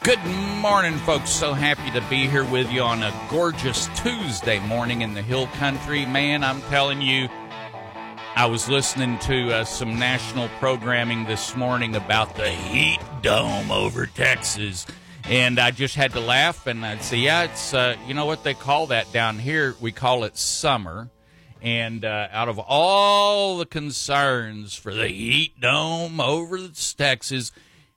[0.00, 0.24] Good
[0.60, 1.30] morning, folks.
[1.30, 5.46] So happy to be here with you on a gorgeous Tuesday morning in the Hill
[5.58, 6.06] Country.
[6.06, 7.28] Man, I'm telling you,
[8.34, 14.06] I was listening to uh, some national programming this morning about the heat dome over
[14.06, 14.86] Texas.
[15.24, 18.44] And I just had to laugh and I'd say, yeah, it's, uh, you know what
[18.44, 19.74] they call that down here?
[19.80, 21.10] We call it summer.
[21.60, 27.52] And uh, out of all the concerns for the heat dome over Texas,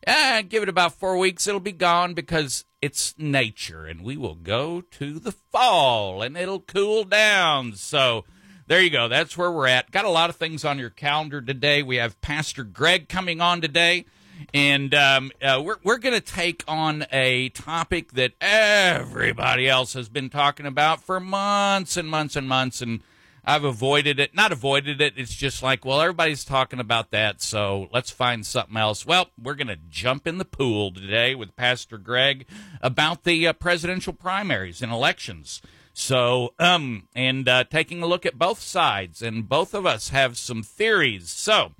[0.05, 4.35] eh, give it about four weeks, it'll be gone because it's nature, and we will
[4.35, 7.73] go to the fall, and it'll cool down.
[7.73, 8.25] So
[8.67, 9.07] there you go.
[9.07, 9.91] That's where we're at.
[9.91, 11.83] Got a lot of things on your calendar today.
[11.83, 14.05] We have Pastor Greg coming on today.
[14.53, 20.09] And um, uh, we're, we're going to take on a topic that everybody else has
[20.09, 22.81] been talking about for months and months and months.
[22.81, 23.01] And
[23.47, 24.33] I've avoided it.
[24.33, 25.13] Not avoided it.
[25.17, 29.05] It's just like, well, everybody's talking about that, so let's find something else.
[29.05, 32.47] Well, we're going to jump in the pool today with Pastor Greg
[32.81, 35.61] about the uh, presidential primaries and elections.
[35.93, 40.37] So, um, and uh, taking a look at both sides, and both of us have
[40.37, 41.29] some theories.
[41.29, 41.73] So,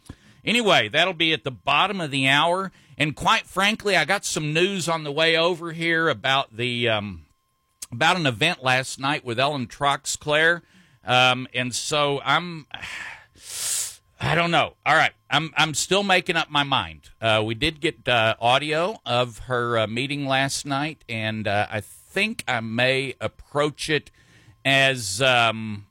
[0.45, 2.71] anyway, that'll be at the bottom of the hour.
[2.97, 7.25] And quite frankly, I got some news on the way over here about the um,
[7.91, 10.61] about an event last night with Ellen Troxclair
[11.05, 12.67] um, and so I'm,
[14.19, 14.75] I don't know.
[14.85, 17.09] All right, I'm I'm still making up my mind.
[17.21, 21.81] Uh, we did get uh, audio of her uh, meeting last night, and uh, I
[21.81, 24.09] think I may approach it
[24.63, 25.87] as um,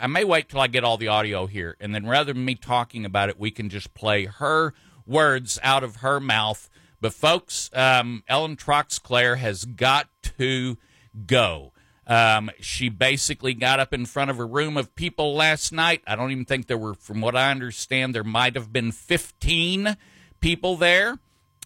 [0.00, 2.54] I may wait till I get all the audio here, and then rather than me
[2.56, 4.74] talking about it, we can just play her
[5.06, 6.68] words out of her mouth.
[7.00, 10.08] But folks, um, Ellen Troxclair has got
[10.38, 10.78] to
[11.26, 11.72] go.
[12.06, 16.02] Um, she basically got up in front of a room of people last night.
[16.06, 19.96] I don't even think there were, from what I understand, there might have been 15
[20.40, 21.18] people there.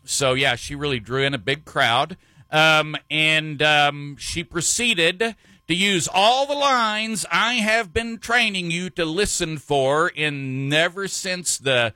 [0.05, 2.17] So, yeah, she really drew in a big crowd.
[2.51, 8.89] Um, and um, she proceeded to use all the lines I have been training you
[8.91, 11.93] to listen for in ever since the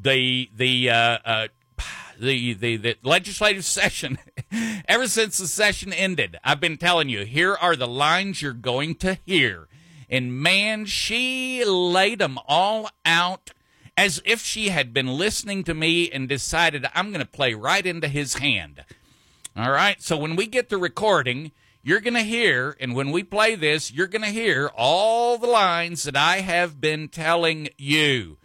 [0.00, 1.48] the the uh, uh,
[2.18, 4.18] the, the, the legislative session,
[4.88, 8.94] ever since the session ended, I've been telling you, here are the lines you're going
[8.96, 9.68] to hear.
[10.08, 13.50] And man, she laid them all out
[13.96, 17.84] as if she had been listening to me and decided I'm going to play right
[17.84, 18.84] into his hand.
[19.56, 21.50] All right, so when we get to recording,
[21.82, 25.46] you're going to hear, and when we play this, you're going to hear all the
[25.46, 28.36] lines that I have been telling you.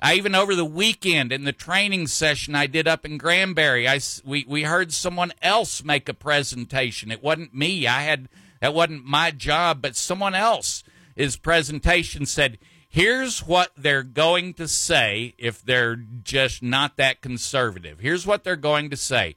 [0.00, 3.98] I even over the weekend in the training session I did up in Granbury, I
[4.24, 7.10] we we heard someone else make a presentation.
[7.10, 7.86] It wasn't me.
[7.86, 8.28] I had
[8.60, 10.84] that wasn't my job, but someone else.
[11.16, 17.98] His presentation said, "Here's what they're going to say if they're just not that conservative.
[17.98, 19.34] Here's what they're going to say."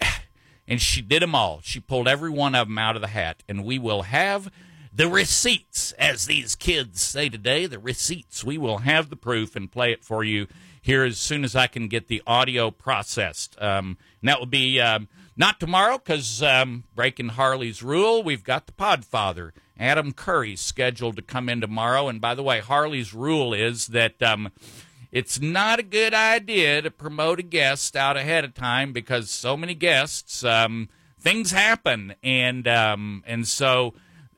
[0.68, 1.60] And she did them all.
[1.62, 4.50] She pulled every one of them out of the hat, and we will have
[4.96, 8.42] the receipts, as these kids say today, the receipts.
[8.42, 10.46] We will have the proof and play it for you
[10.80, 13.60] here as soon as I can get the audio processed.
[13.60, 18.66] Um, and that will be um, not tomorrow because um, breaking Harley's rule, we've got
[18.66, 22.08] the Podfather, Adam Curry, scheduled to come in tomorrow.
[22.08, 24.50] And by the way, Harley's rule is that um,
[25.12, 29.58] it's not a good idea to promote a guest out ahead of time because so
[29.58, 30.88] many guests, um,
[31.20, 33.92] things happen, and um, and so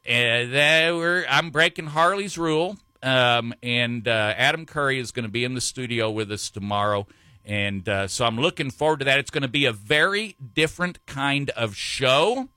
[0.09, 2.79] and were, I'm breaking Harley's rule.
[3.03, 7.07] Um, and uh, Adam Curry is going to be in the studio with us tomorrow.
[7.45, 9.19] And uh, so I'm looking forward to that.
[9.19, 12.49] It's going to be a very different kind of show.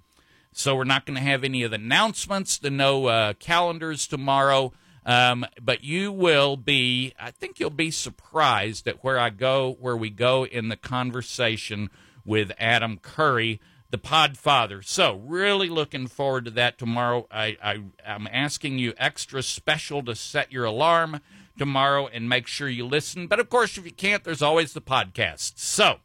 [0.54, 4.74] So we're not going to have any of the announcements, the no uh, calendars tomorrow.
[5.06, 9.98] Um, but you will be, I think you'll be surprised at where I go, where
[9.98, 11.90] we go in the conversation
[12.24, 13.60] with Adam Curry
[13.92, 14.84] the Podfather.
[14.84, 17.28] So, really looking forward to that tomorrow.
[17.30, 21.20] I, I, I'm asking you extra special to set your alarm
[21.58, 23.28] tomorrow and make sure you listen.
[23.28, 25.54] But of course, if you can't, there's always the podcast.
[25.58, 25.98] So,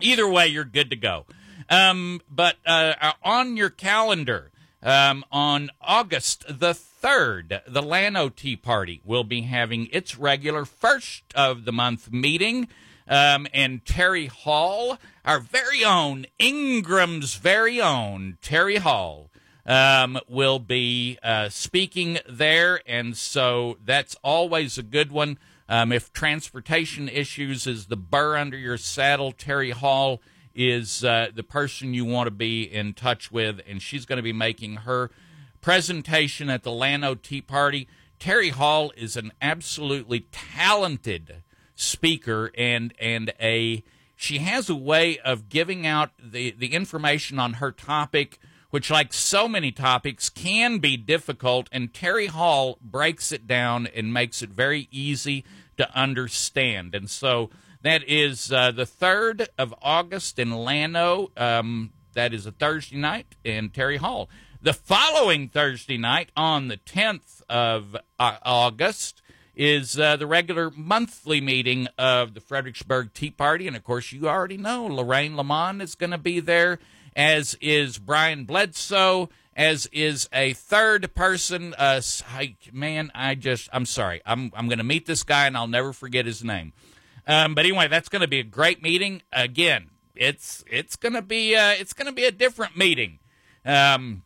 [0.00, 1.26] either way, you're good to go.
[1.68, 4.50] Um, but uh, uh on your calendar,
[4.82, 11.22] um, on August the 3rd, the Llano Tea Party will be having its regular first
[11.34, 12.66] of the month meeting
[13.10, 19.30] um, and Terry Hall, our very own Ingram's very own Terry Hall.
[19.66, 25.38] um, will be uh, speaking there, and so that's always a good one.
[25.68, 30.20] Um, if transportation issues is the burr under your saddle, Terry Hall
[30.54, 34.22] is uh, the person you want to be in touch with, and she's going to
[34.22, 35.10] be making her
[35.60, 37.86] presentation at the Llano Tea Party.
[38.18, 41.42] Terry Hall is an absolutely talented
[41.80, 43.82] speaker and and a
[44.20, 48.38] she has a way of giving out the, the information on her topic,
[48.68, 51.70] which, like so many topics, can be difficult.
[51.72, 55.42] And Terry Hall breaks it down and makes it very easy
[55.78, 56.94] to understand.
[56.94, 57.48] And so
[57.80, 63.36] that is uh, the 3rd of August in Llano Um, that is a Thursday night
[63.42, 64.28] in Terry Hall.
[64.60, 69.19] The following Thursday night, on the 10th of uh, August,
[69.54, 73.66] is uh, the regular monthly meeting of the Fredericksburg Tea Party.
[73.66, 76.78] And of course, you already know Lorraine Lamont is going to be there,
[77.14, 81.74] as is Brian Bledsoe, as is a third person.
[81.76, 82.00] Uh,
[82.32, 84.22] I, man, I just, I'm sorry.
[84.24, 86.72] I'm, I'm going to meet this guy and I'll never forget his name.
[87.26, 89.22] Um, but anyway, that's going to be a great meeting.
[89.32, 93.18] Again, it's it's going to be uh, it's going to be a different meeting.
[93.64, 94.22] Um,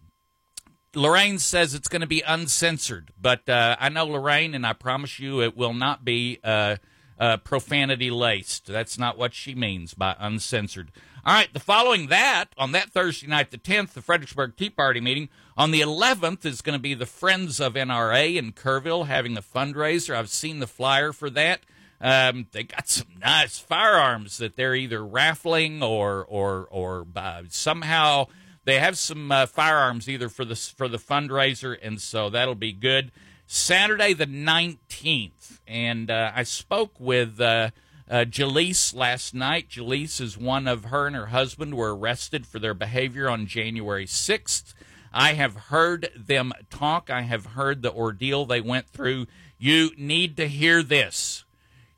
[0.95, 5.19] Lorraine says it's going to be uncensored, but uh, I know Lorraine, and I promise
[5.19, 6.77] you it will not be uh,
[7.19, 8.67] uh, profanity laced.
[8.67, 10.91] That's not what she means by uncensored.
[11.27, 15.01] All right, the following that, on that Thursday night, the 10th, the Fredericksburg Tea Party
[15.01, 15.31] meeting.
[15.57, 19.43] On the 11th is going to be the Friends of NRA in Kerrville having a
[19.43, 20.15] fundraiser.
[20.15, 21.61] I've seen the flyer for that.
[22.01, 28.27] Um, they got some nice firearms that they're either raffling or or or uh, somehow
[28.65, 32.73] they have some uh, firearms either for the for the fundraiser, and so that'll be
[32.73, 33.13] good.
[33.47, 37.71] Saturday the nineteenth, and uh, I spoke with uh,
[38.11, 39.69] uh, Jalise last night.
[39.69, 44.07] Jalise is one of her and her husband were arrested for their behavior on January
[44.07, 44.75] sixth.
[45.13, 47.09] I have heard them talk.
[47.09, 49.27] I have heard the ordeal they went through.
[49.59, 51.45] You need to hear this.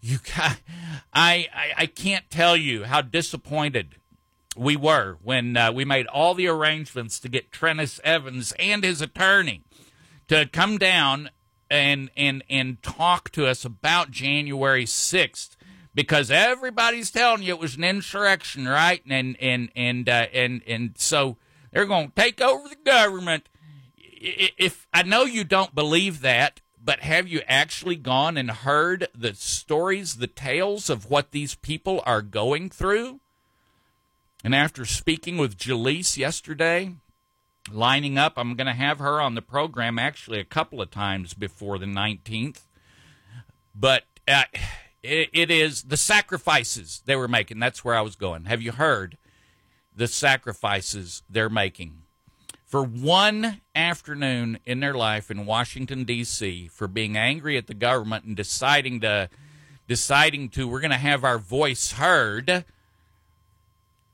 [0.02, 0.60] You, got,
[1.12, 3.96] I, I, I can't tell you how disappointed
[4.56, 9.00] we were when uh, we made all the arrangements to get Trennis Evans and his
[9.00, 9.62] attorney
[10.28, 11.30] to come down
[11.70, 15.56] and and and talk to us about January 6th
[15.94, 19.02] because everybody's telling you it was an insurrection, right?
[19.08, 21.38] And and and uh, and and so
[21.72, 23.48] they're going to take over the government.
[23.98, 29.34] If I know you don't believe that, but have you actually gone and heard the
[29.34, 33.20] stories, the tales of what these people are going through?
[34.46, 36.94] And after speaking with Jalise yesterday,
[37.68, 41.34] lining up, I'm going to have her on the program actually a couple of times
[41.34, 42.60] before the 19th.
[43.74, 44.44] But uh,
[45.02, 47.58] it, it is the sacrifices they were making.
[47.58, 48.44] That's where I was going.
[48.44, 49.18] Have you heard
[49.92, 52.02] the sacrifices they're making?
[52.64, 56.68] For one afternoon in their life in Washington D.C.
[56.68, 59.28] for being angry at the government and deciding to
[59.88, 62.64] deciding to we're going to have our voice heard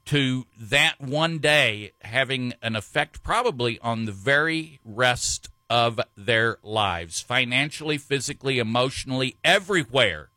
[0.06, 7.20] to that one day having an effect probably on the very rest of their lives,
[7.20, 10.31] financially, physically, emotionally, everywhere.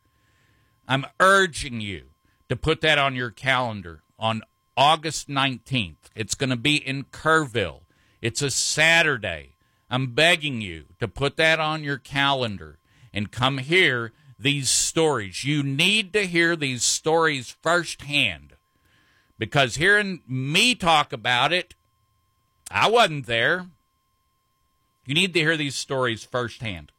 [0.88, 2.06] I'm urging you
[2.48, 4.42] to put that on your calendar on
[4.76, 5.96] August 19th.
[6.14, 7.82] It's going to be in Kerrville.
[8.22, 9.56] It's a Saturday.
[9.90, 12.78] I'm begging you to put that on your calendar
[13.12, 15.44] and come hear these stories.
[15.44, 18.55] You need to hear these stories firsthand
[19.38, 21.74] because hearing me talk about it,
[22.70, 23.66] I wasn't there.
[25.06, 26.92] You need to hear these stories firsthand.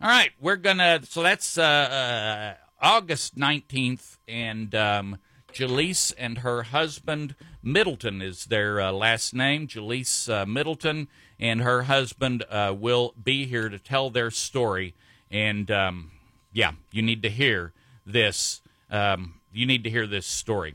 [0.00, 1.00] All right, we're gonna.
[1.04, 5.18] So that's uh, uh, August nineteenth, and um,
[5.52, 9.68] Jalise and her husband Middleton is their uh, last name.
[9.68, 14.94] Jalise uh, Middleton and her husband uh, will be here to tell their story.
[15.30, 16.10] And um,
[16.52, 17.72] yeah, you need to hear
[18.04, 18.60] this.
[18.90, 20.74] Um, you need to hear this story.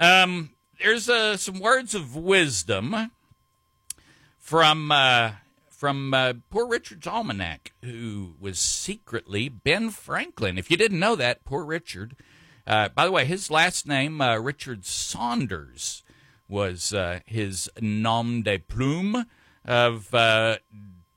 [0.00, 0.52] Um,
[0.82, 3.10] there's uh, some words of wisdom
[4.38, 5.32] from uh,
[5.68, 10.56] from uh, Poor Richard's Almanac, who was secretly Ben Franklin.
[10.56, 12.16] If you didn't know that, Poor Richard.
[12.66, 16.02] Uh, by the way, his last name, uh, Richard Saunders,
[16.48, 19.26] was uh, his nom de plume
[19.66, 20.10] of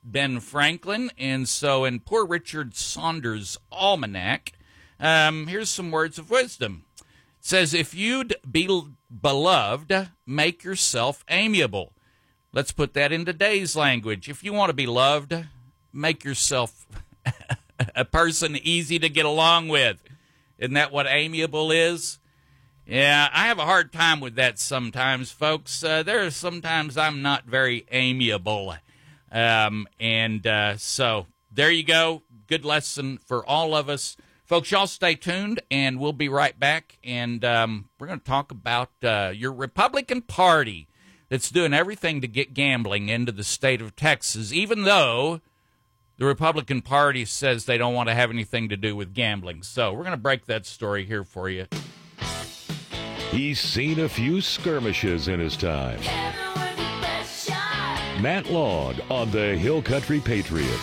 [0.04, 1.10] Ben Franklin.
[1.18, 4.52] And so, in Poor Richard Saunders' Almanac,
[5.00, 6.84] um, here's some words of wisdom
[7.44, 8.82] says, If you'd be
[9.22, 11.94] beloved, make yourself amiable.
[12.52, 14.30] Let's put that in today's language.
[14.30, 15.36] If you want to be loved,
[15.92, 16.88] make yourself
[17.96, 20.02] a person easy to get along with.
[20.58, 22.20] Isn't that what amiable is?
[22.86, 25.84] Yeah, I have a hard time with that sometimes, folks.
[25.84, 28.76] Uh, there are sometimes I'm not very amiable.
[29.32, 32.24] Um, and uh, so there you go.
[32.48, 34.16] Good lesson for all of us.
[34.44, 36.98] Folks, y'all stay tuned, and we'll be right back.
[37.02, 40.90] And um, we're going to talk about uh, your Republican Party
[41.30, 45.40] that's doing everything to get gambling into the state of Texas, even though
[46.18, 49.64] the Republican Party says they don't want to have anything to do with gambling.
[49.64, 51.68] So we're going to break that story here for you.
[53.32, 56.00] He's seen a few skirmishes in his time.
[58.22, 60.80] Matt Long on the Hill Country Patriot.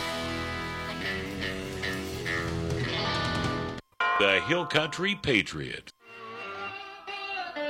[4.21, 5.95] The Hill Country Patriot.
[7.57, 7.65] All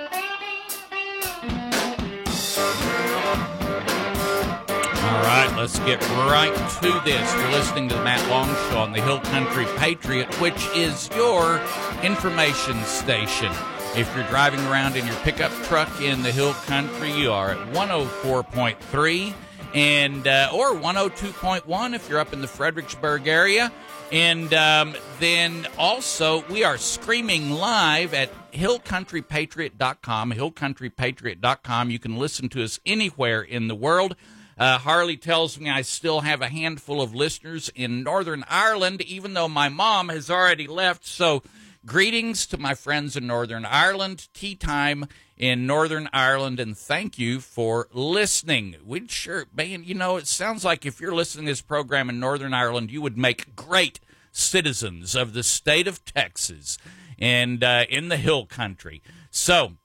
[5.23, 6.52] right, let's get right
[6.83, 7.35] to this.
[7.37, 11.61] You're listening to the Matt Long Show on the Hill Country Patriot, which is your
[12.02, 13.52] information station.
[13.95, 17.73] If you're driving around in your pickup truck in the Hill Country, you are at
[17.73, 19.35] 104.3
[19.74, 23.72] and uh, or 102.1 if you're up in the Fredericksburg area.
[24.12, 31.90] And um, then also, we are streaming live at hillcountrypatriot.com, hillcountrypatriot.com.
[31.90, 34.16] You can listen to us anywhere in the world.
[34.58, 39.34] Uh, Harley tells me I still have a handful of listeners in Northern Ireland, even
[39.34, 41.06] though my mom has already left.
[41.06, 41.42] So,
[41.86, 45.06] greetings to my friends in Northern Ireland, tea time
[45.40, 48.76] in Northern Ireland, and thank you for listening.
[48.85, 52.20] We'd sure, man, you know, it sounds like if you're listening to this program in
[52.20, 56.76] Northern Ireland, you would make great citizens of the state of Texas
[57.18, 59.02] and uh, in the hill country.
[59.30, 59.78] So,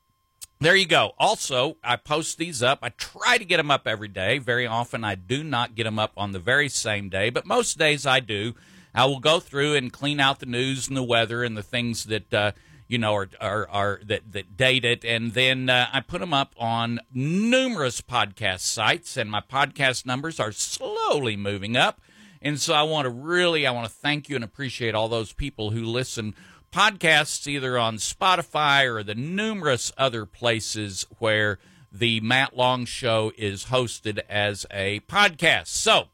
[0.60, 1.14] there you go.
[1.18, 2.80] Also, I post these up.
[2.82, 4.40] I try to get them up every day.
[4.40, 7.78] Very often, I do not get them up on the very same day, but most
[7.78, 8.56] days I do.
[8.94, 12.06] I will go through and clean out the news and the weather and the things
[12.06, 12.52] that uh,
[12.88, 16.34] you know are, are, are that that date it, and then uh, I put them
[16.34, 19.18] up on numerous podcast sites.
[19.18, 22.02] And my podcast numbers are slowly moving up.
[22.42, 25.34] And so I want to really I want to thank you and appreciate all those
[25.34, 26.36] people who listen
[26.72, 31.58] podcasts either on Spotify or the numerous other places where
[31.92, 35.68] the Matt Long Show is hosted as a podcast.
[35.68, 36.10] So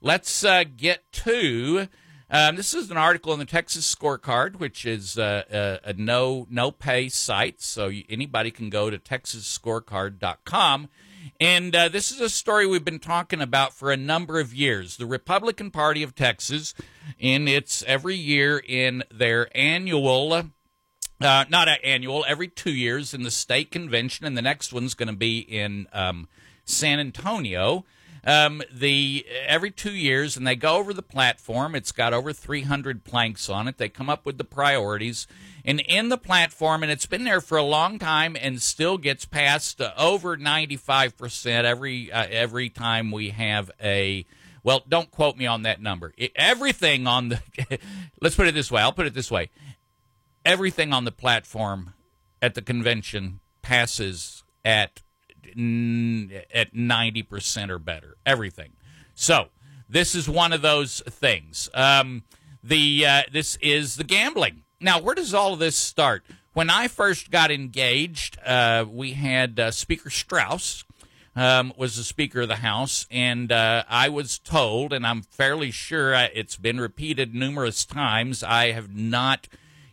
[0.00, 1.88] let's uh, get to.
[2.32, 5.42] Um, this is an article in the Texas Scorecard, which is uh,
[5.84, 10.88] a, a, no no pay site, so you, anybody can go to texasscorecard.com.
[11.40, 14.96] And uh, this is a story we've been talking about for a number of years.
[14.96, 16.72] The Republican Party of Texas,
[17.18, 20.44] in its every year in their annual, uh,
[21.20, 25.16] not annual, every two years in the state convention, and the next one's going to
[25.16, 26.28] be in um,
[26.64, 27.84] San Antonio.
[28.24, 31.74] Um, the every two years, and they go over the platform.
[31.74, 33.78] It's got over 300 planks on it.
[33.78, 35.26] They come up with the priorities,
[35.64, 39.24] and in the platform, and it's been there for a long time, and still gets
[39.24, 44.26] passed over 95 percent every uh, every time we have a.
[44.62, 46.12] Well, don't quote me on that number.
[46.18, 47.40] It, everything on the.
[48.20, 48.82] let's put it this way.
[48.82, 49.50] I'll put it this way.
[50.44, 51.94] Everything on the platform
[52.42, 55.02] at the convention passes at
[55.50, 58.16] at 90% or better.
[58.24, 58.72] Everything.
[59.14, 59.48] So,
[59.88, 61.68] this is one of those things.
[61.74, 62.22] Um,
[62.62, 64.62] the uh, this is the gambling.
[64.80, 66.24] Now, where does all of this start?
[66.52, 70.84] When I first got engaged, uh, we had uh, Speaker Straus
[71.36, 75.70] um, was the Speaker of the House, and uh, I was told, and I'm fairly
[75.70, 78.42] sure uh, it's been repeated numerous times.
[78.42, 79.48] I have not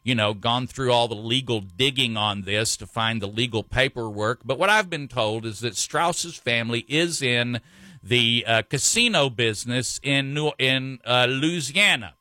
[0.07, 4.39] you know, gone through all the legal digging on this to find the legal paperwork.
[4.45, 7.59] But what I've been told is that Straus's family is in
[8.01, 12.13] the uh, casino business in New- in uh, Louisiana.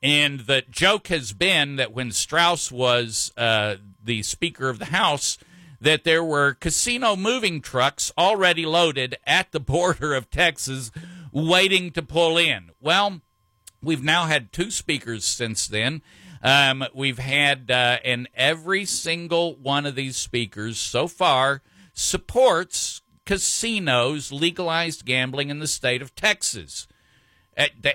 [0.00, 5.36] And the joke has been that when Straus was uh, the Speaker of the House,
[5.80, 10.92] that there were casino moving trucks already loaded at the border of Texas
[11.32, 12.70] waiting to pull in.
[12.80, 13.20] Well,
[13.82, 16.02] we've now had two speakers since then,
[16.42, 24.32] um, we've had, uh, and every single one of these speakers so far supports casinos,
[24.32, 26.88] legalized gambling in the state of Texas.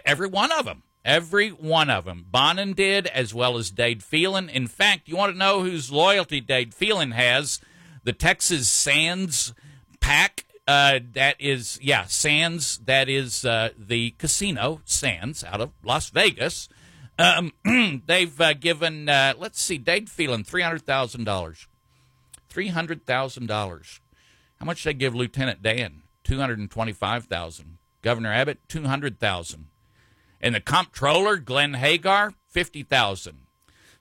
[0.05, 0.83] Every one of them.
[1.03, 2.25] Every one of them.
[2.31, 4.49] Bonnen did, as well as Dade Phelan.
[4.49, 7.59] In fact, you want to know whose loyalty Dade Phelan has?
[8.03, 9.53] The Texas Sands
[9.99, 10.45] PAC.
[10.67, 12.79] Uh, that is, yeah, Sands.
[12.79, 16.69] That is uh, the casino, Sands, out of Las Vegas.
[17.17, 17.53] Um,
[18.05, 21.67] they've uh, given, uh, let's see, Dade Phelan $300,000.
[22.53, 23.99] $300,000.
[24.59, 26.03] How much they give Lieutenant Dan?
[26.23, 29.67] 225000 Governor Abbott, 200000
[30.41, 33.39] And the comptroller, Glenn Hegar, 50000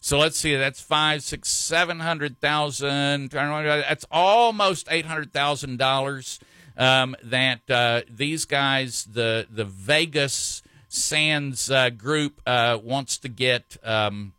[0.00, 3.30] So let's see, that's five, six, seven hundred thousand.
[3.30, 6.38] That's almost eight hundred thousand dollars
[6.76, 10.62] um, that uh, these guys, the the Vegas
[10.94, 14.32] Sands uh, group, uh, wants to get um,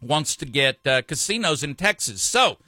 [0.00, 2.22] wants to get uh, casinos in Texas.
[2.22, 2.58] So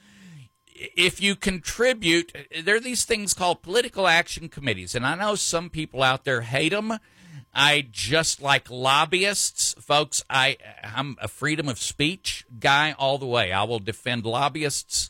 [0.75, 5.69] if you contribute, there are these things called political action committees, and I know some
[5.69, 6.99] people out there hate them.
[7.53, 10.23] I just like lobbyists, folks.
[10.29, 13.53] I I'm a freedom of speech guy all the way.
[13.53, 15.09] I will defend lobbyists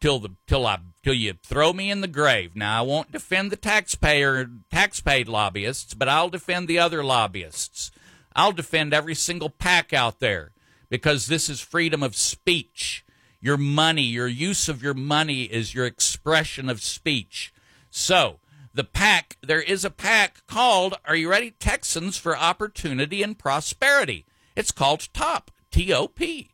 [0.00, 2.56] till the till I till you throw me in the grave.
[2.56, 7.92] Now I won't defend the taxpayer tax paid lobbyists, but I'll defend the other lobbyists.
[8.34, 10.50] I'll defend every single PAC out there
[10.88, 13.04] because this is freedom of speech.
[13.40, 17.54] Your money, your use of your money is your expression of speech.
[17.88, 18.40] So,
[18.74, 21.52] the PAC, there is a PAC called, are you ready?
[21.52, 24.26] Texans for Opportunity and Prosperity.
[24.56, 26.50] It's called TOP, T O P.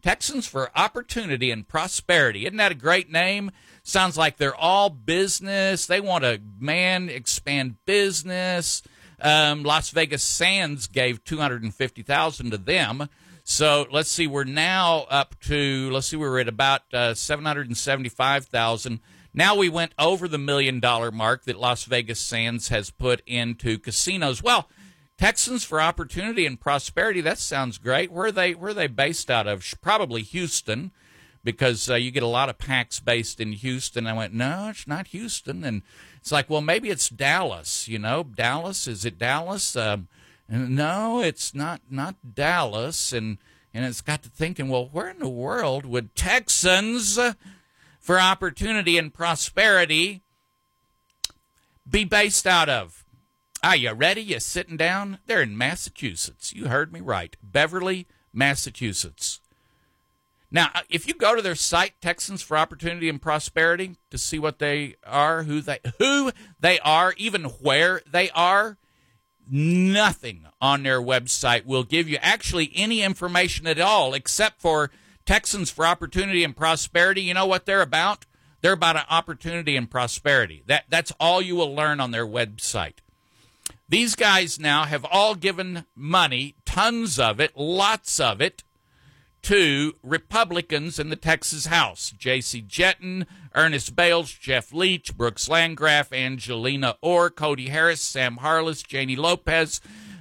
[0.00, 2.46] Texans for Opportunity and Prosperity.
[2.46, 3.50] Isn't that a great name?
[3.90, 5.86] Sounds like they're all business.
[5.86, 8.82] They want to, man, expand business.
[9.20, 13.08] Um, Las Vegas Sands gave 250000 to them.
[13.42, 19.00] So let's see, we're now up to, let's see, we were at about uh, 775000
[19.32, 23.78] now we went over the million dollar mark that Las Vegas Sands has put into
[23.78, 24.42] casinos.
[24.42, 24.68] Well,
[25.18, 28.10] Texans for Opportunity and Prosperity, that sounds great.
[28.10, 29.64] Where are they where are they based out of?
[29.80, 30.90] Probably Houston
[31.42, 34.06] because uh, you get a lot of PACs based in Houston.
[34.06, 35.64] I went, no, it's not Houston.
[35.64, 35.82] And
[36.18, 38.86] it's like, well, maybe it's Dallas, you know, Dallas.
[38.86, 39.74] Is it Dallas?
[39.76, 40.08] Um,
[40.48, 43.12] no, it's not, not Dallas.
[43.12, 43.38] And,
[43.72, 47.18] and it's got to thinking, well, where in the world would Texans
[47.98, 50.22] for opportunity and prosperity
[51.88, 53.04] be based out of?
[53.62, 54.22] Are you ready?
[54.22, 55.18] You sitting down?
[55.26, 56.54] They're in Massachusetts.
[56.54, 57.36] You heard me right.
[57.42, 59.39] Beverly, Massachusetts.
[60.50, 64.38] Now, uh, if you go to their site, Texans for Opportunity and Prosperity, to see
[64.38, 68.76] what they are, who they who they are, even where they are,
[69.48, 74.90] nothing on their website will give you actually any information at all, except for
[75.24, 78.26] Texans for Opportunity and Prosperity, you know what they're about?
[78.60, 80.62] They're about an opportunity and prosperity.
[80.66, 82.96] That, that's all you will learn on their website.
[83.88, 88.62] These guys now have all given money, tons of it, lots of it,
[89.42, 92.12] to Republicans in the Texas House.
[92.16, 92.62] J.C.
[92.62, 99.80] Jetton, Ernest Bailes, Jeff Leach, Brooks Landgraf, Angelina Orr, Cody Harris, Sam Harless, Janie Lopez,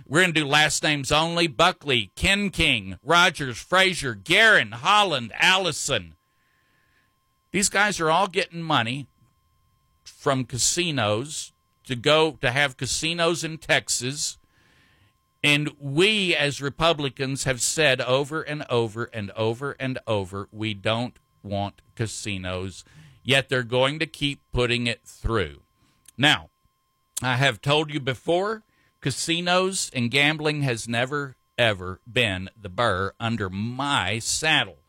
[0.10, 1.46] we're going to do last names only.
[1.46, 6.16] Buckley, Ken King, Rogers, Frazier, Guerin, Holland, Allison.
[7.52, 9.08] These guys are all getting money
[10.04, 11.54] from casinos
[11.86, 14.39] to go to have casinos in Texas.
[15.44, 21.18] And we, as Republicans, have said over and over and over and over we don't
[21.44, 22.84] want casinos,
[23.24, 25.62] yet they're going to keep putting it through.
[26.18, 26.50] Now,
[27.22, 28.64] I have told you before
[29.02, 34.80] Casinos and gambling has never, ever been the burr under my saddle.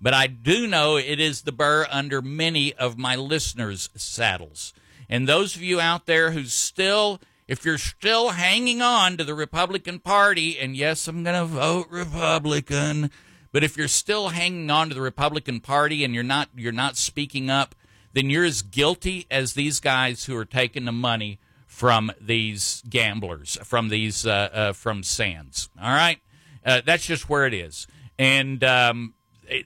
[0.00, 4.72] But I do know it is the burr under many of my listeners' saddles.
[5.08, 7.20] And those of you out there who still,
[7.50, 11.88] if you're still hanging on to the Republican Party, and yes, I'm going to vote
[11.90, 13.10] Republican,
[13.50, 16.96] but if you're still hanging on to the Republican Party and you're not, you're not
[16.96, 17.74] speaking up,
[18.12, 23.58] then you're as guilty as these guys who are taking the money from these gamblers,
[23.64, 25.70] from these uh, uh, from Sands.
[25.82, 26.20] All right,
[26.64, 27.88] uh, that's just where it is.
[28.16, 29.14] And um,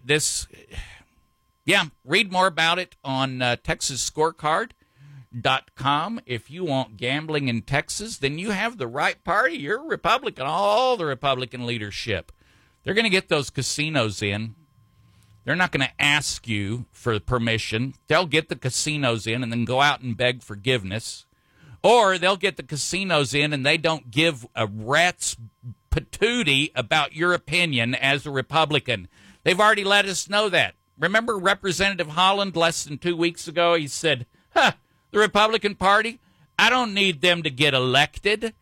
[0.03, 0.47] this,
[1.67, 3.57] yeah, read more about it on uh,
[5.35, 6.21] TexasScorecard.com.
[6.27, 9.57] If you want gambling in Texas, then you have the right party.
[9.57, 10.47] You're Republican.
[10.47, 12.33] All the Republican leadership,
[12.83, 14.55] they're going to get those casinos in.
[15.45, 17.95] They're not going to ask you for permission.
[18.07, 21.27] They'll get the casinos in and then go out and beg forgiveness.
[21.83, 25.37] Or they'll get the casinos in and they don't give a rat's
[25.91, 29.07] patootie about your opinion as a Republican.
[29.43, 30.77] They've already let us know that.
[30.99, 33.75] Remember Representative Holland less than two weeks ago?
[33.75, 34.73] He said, huh,
[35.15, 36.21] the Republican Party,
[36.59, 38.53] I don't need them to get elected.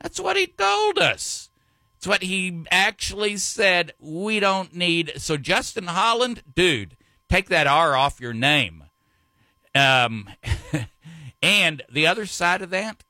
[0.00, 1.50] That's what he told us.
[1.96, 3.94] It's what he actually said.
[3.98, 5.14] We don't need.
[5.16, 6.96] So, Justin Holland, dude,
[7.28, 8.84] take that R off your name.
[9.74, 10.28] Um,
[11.42, 13.04] And the other side of that,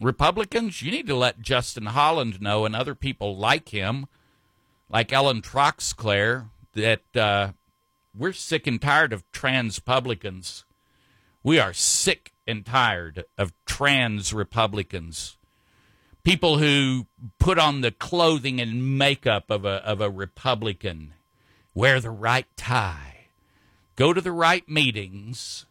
[0.00, 4.06] Republicans, you need to let Justin Holland know and other people like him,
[4.90, 7.52] like Ellen Troxclair, that uh,
[8.14, 10.64] we're sick and tired of trans Republicans.
[11.44, 15.36] We are sick and tired of trans Republicans.
[16.22, 17.06] people who
[17.38, 21.12] put on the clothing and makeup of a of a Republican,
[21.74, 23.26] wear the right tie,
[23.94, 25.66] go to the right meetings,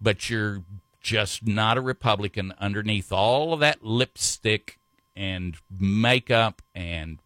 [0.00, 0.64] but you're
[1.00, 4.80] just not a Republican underneath all of that lipstick
[5.14, 7.20] and makeup and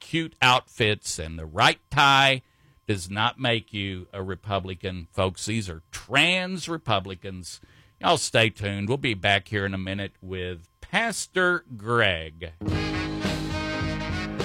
[0.00, 2.42] cute outfits and the right tie
[2.90, 5.46] does not make you a Republican, folks.
[5.46, 7.60] These are trans Republicans.
[8.00, 8.88] Y'all stay tuned.
[8.88, 12.50] We'll be back here in a minute with Pastor Greg.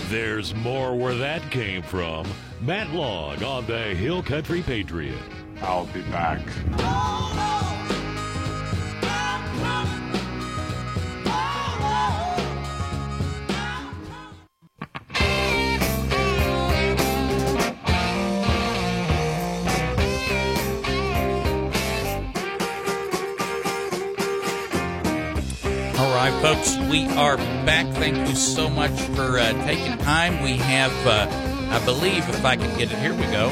[0.09, 2.27] There's more where that came from.
[2.61, 5.17] Matt Long on the Hill Country Patriot.
[5.63, 6.45] I'll be back.
[25.97, 27.87] All right, folks, we are back.
[27.95, 30.43] Thank you so much for uh, taking time.
[30.43, 31.25] We have, uh,
[31.73, 33.47] I believe, if I can get it, here we go.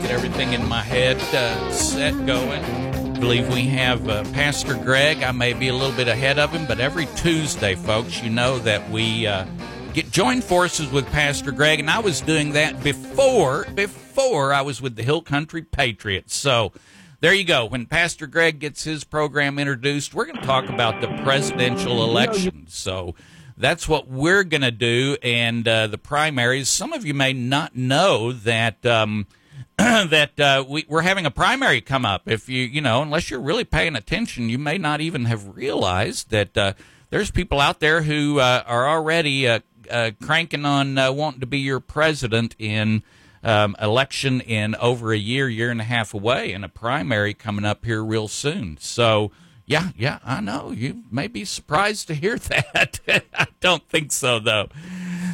[0.00, 2.64] Get everything in my head uh, set going.
[2.64, 5.24] I believe we have uh, Pastor Greg.
[5.24, 8.60] I may be a little bit ahead of him, but every Tuesday, folks, you know
[8.60, 9.44] that we uh,
[9.92, 14.80] get join forces with Pastor Greg, and I was doing that before before I was
[14.80, 16.36] with the Hill Country Patriots.
[16.36, 16.72] So
[17.20, 17.66] there you go.
[17.66, 22.66] When Pastor Greg gets his program introduced, we're going to talk about the presidential election.
[22.68, 23.14] So
[23.56, 26.68] that's what we're going to do, and uh, the primaries.
[26.68, 28.84] Some of you may not know that.
[28.86, 29.26] Um,
[29.80, 32.28] that uh, we, we're having a primary come up.
[32.28, 36.28] If you, you know, unless you're really paying attention, you may not even have realized
[36.30, 36.74] that uh,
[37.08, 41.46] there's people out there who uh, are already uh, uh, cranking on uh, wanting to
[41.46, 43.02] be your president in
[43.42, 47.64] um, election in over a year, year and a half away, and a primary coming
[47.64, 48.76] up here real soon.
[48.80, 49.30] So,
[49.70, 50.72] yeah, yeah, I know.
[50.72, 52.98] You may be surprised to hear that.
[53.32, 54.66] I don't think so, though.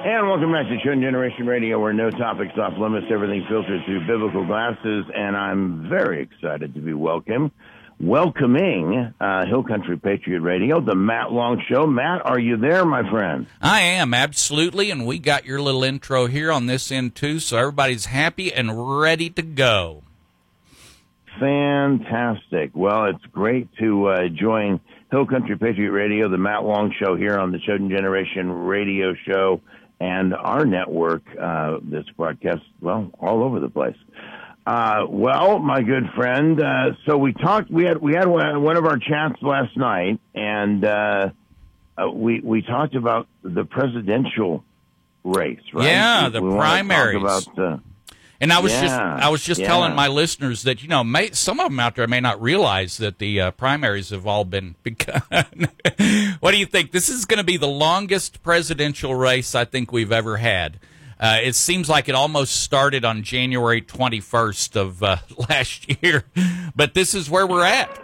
[0.05, 4.05] And welcome back to Chosen Generation Radio, where no topics off limits, everything filtered through
[4.05, 5.05] biblical glasses.
[5.15, 7.53] And I'm very excited to be welcome,
[8.01, 11.87] welcoming uh, Hill Country Patriot Radio, the Matt Long Show.
[11.87, 13.47] Matt, are you there, my friend?
[13.61, 14.91] I am, absolutely.
[14.91, 17.39] And we got your little intro here on this end, too.
[17.39, 20.03] So, everybody's happy and ready to go.
[21.39, 22.71] Fantastic.
[22.73, 27.37] Well, it's great to uh, join Hill Country Patriot Radio, the Matt Long Show here
[27.37, 29.61] on the Chosen Generation Radio Show
[29.99, 31.23] and our network.
[31.39, 33.97] Uh, this broadcast, well, all over the place.
[34.65, 37.69] Uh, well, my good friend, uh, so we talked.
[37.69, 41.29] We had we had one of our chats last night, and uh,
[41.97, 44.63] uh, we we talked about the presidential
[45.25, 45.85] race, right?
[45.85, 47.21] Yeah, We- the we primaries.
[47.21, 47.77] About, uh,
[48.41, 49.67] And I was just I was just yeah.
[49.67, 52.97] telling my listeners that you know may, some of them out there may not realize
[52.97, 55.69] that the uh, primaries have all been begun.
[56.39, 56.91] what do you think?
[56.91, 60.79] This is going to be the longest presidential race I think we've ever had.
[61.19, 65.17] Uh, it seems like it almost started on January 21st of uh,
[65.49, 66.25] last year,
[66.75, 67.97] but this is where we're at.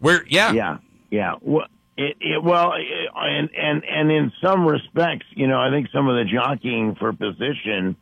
[0.00, 0.78] We're yeah, Yeah,
[1.10, 1.34] yeah.
[1.40, 1.66] Well,
[1.96, 6.08] it, it well, it, and and and in some respects, you know, I think some
[6.08, 7.96] of the jockeying for position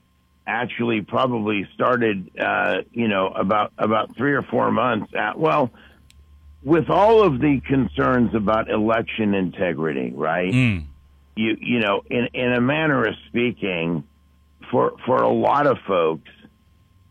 [0.47, 5.13] actually probably started, uh, you know, about about three or four months.
[5.15, 5.71] At, well,
[6.63, 10.53] with all of the concerns about election integrity, right?
[10.53, 10.85] Mm.
[11.37, 14.05] You you know, in in a manner of speaking,
[14.71, 16.31] for for a lot of folks,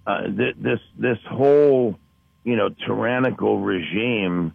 [0.05, 1.97] uh, th- this this whole
[2.43, 4.53] you know tyrannical regime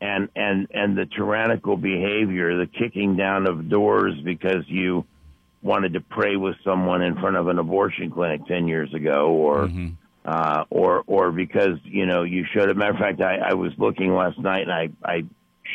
[0.00, 5.04] and and and the tyrannical behavior, the kicking down of doors because you
[5.62, 9.70] wanted to pray with someone in front of an abortion clinic ten years ago, or
[10.24, 12.68] uh, or or because you know you showed.
[12.70, 15.24] A matter of fact, I, I was looking last night and I I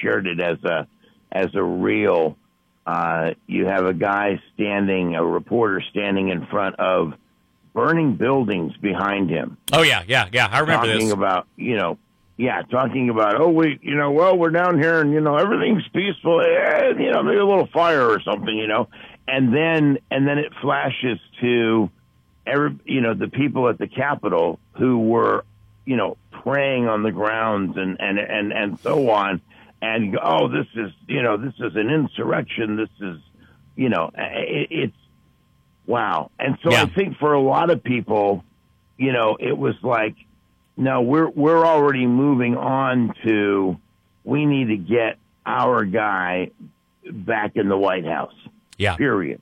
[0.01, 0.87] shared it as a
[1.31, 2.37] as a reel.
[2.85, 7.13] Uh, you have a guy standing, a reporter standing in front of
[7.73, 10.47] burning buildings behind him Oh yeah, yeah, yeah.
[10.49, 11.13] I remember talking this.
[11.13, 11.97] about you know
[12.37, 15.83] yeah talking about oh we you know well we're down here and you know everything's
[15.93, 18.87] peaceful eh, you know maybe a little fire or something you know
[19.27, 21.89] and then and then it flashes to
[22.45, 25.43] every you know the people at the capitol who were
[25.85, 29.41] you know praying on the grounds and and and and so on
[29.81, 33.19] and oh this is you know this is an insurrection this is
[33.75, 34.97] you know it, it's
[35.87, 36.83] wow and so Yeah.
[36.83, 38.43] i think for a lot of people
[38.97, 40.15] you know, it was like,
[40.77, 43.77] no, we're we're already moving on to
[44.23, 46.51] we need to get our guy
[47.11, 48.33] back in the White House.
[48.77, 48.95] Yeah.
[48.95, 49.41] Period.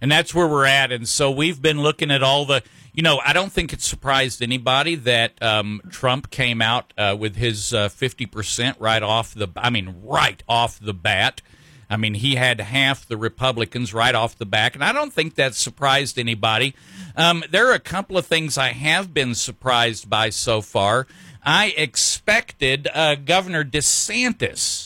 [0.00, 0.92] And that's where we're at.
[0.92, 2.62] And so we've been looking at all the,
[2.94, 7.36] you know, I don't think it surprised anybody that um, Trump came out uh, with
[7.36, 11.42] his uh, 50% right off the, I mean, right off the bat.
[11.90, 15.34] I mean, he had half the Republicans right off the back, and I don't think
[15.34, 16.76] that surprised anybody.
[17.16, 21.08] Um, there are a couple of things I have been surprised by so far.
[21.42, 24.79] I expected uh, Governor DeSantis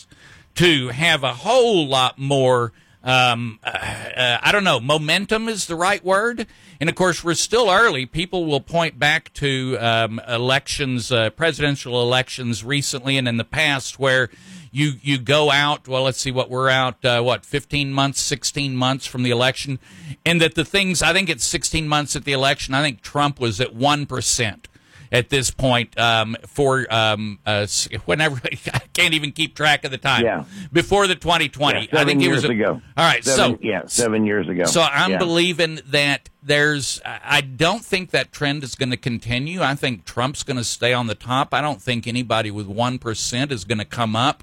[0.55, 2.73] to have a whole lot more.
[3.03, 6.47] Um, uh, uh, I don't know, momentum is the right word.
[6.81, 8.07] And of course, we're still early.
[8.07, 13.99] People will point back to um, elections, uh, presidential elections recently and in the past
[13.99, 14.31] where
[14.73, 15.87] you you go out.
[15.87, 17.05] Well, let's see what we're out.
[17.05, 19.79] Uh, what fifteen months, sixteen months from the election,
[20.25, 21.03] and that the things.
[21.03, 22.75] I think it's sixteen months at the election.
[22.75, 24.67] I think Trump was at one percent
[25.13, 27.67] at this point um, for um, uh,
[28.05, 28.41] whenever
[28.73, 30.25] I can't even keep track of the time.
[30.25, 30.45] Yeah.
[30.73, 32.81] Before the 2020, Yeah, I think he years was a- ago.
[32.97, 34.65] All right, Seven, so yeah, seven years ago.
[34.65, 35.19] so I'm Yeah.
[35.19, 37.01] believing that there's.
[37.05, 39.63] I don't think that trend is going to continue.
[39.63, 41.55] I think Trump's going to stay on the top.
[41.55, 44.43] I don't think anybody with one percent is going to come up.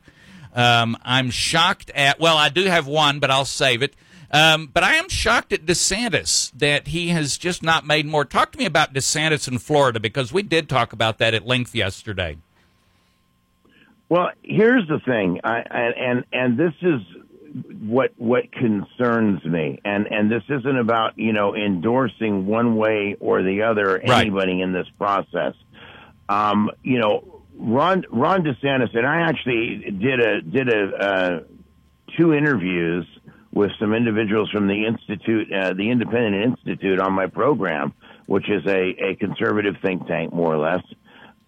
[0.53, 2.19] Um, I'm shocked at.
[2.19, 3.93] Well, I do have one, but I'll save it.
[4.33, 8.23] Um, but I am shocked at DeSantis that he has just not made more.
[8.23, 11.75] Talk to me about DeSantis in Florida because we did talk about that at length
[11.75, 12.37] yesterday.
[14.07, 17.01] Well, here's the thing, I, and and and this is
[17.81, 23.41] what what concerns me, and and this isn't about you know endorsing one way or
[23.41, 24.21] the other Right.
[24.25, 25.53] anybody in this process.
[26.27, 31.39] Um, you know, Ron Ron DeSantis and I actually did a did a uh,
[32.17, 33.05] two interviews
[33.53, 37.93] with some individuals from the institute, uh, the Independent Institute, on my program,
[38.25, 40.83] which is a a conservative think tank, more or less.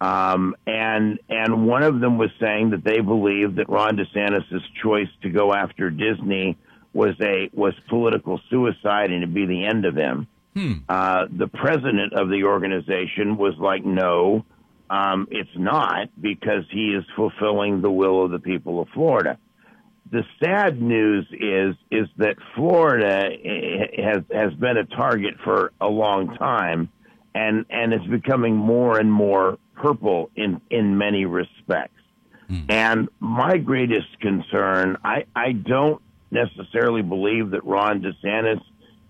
[0.00, 5.08] Um, and and one of them was saying that they believe that Ron DeSantis' choice
[5.22, 6.58] to go after Disney
[6.92, 10.26] was a was political suicide and it'd be the end of him.
[10.88, 14.44] Uh, the president of the organization was like, no,
[14.88, 19.38] um, it's not because he is fulfilling the will of the people of Florida.
[20.10, 25.88] The sad news is is that Florida eh, has has been a target for a
[25.88, 26.90] long time,
[27.34, 31.90] and and it's becoming more and more purple in in many respects.
[32.68, 38.60] And my greatest concern, I I don't necessarily believe that Ron DeSantis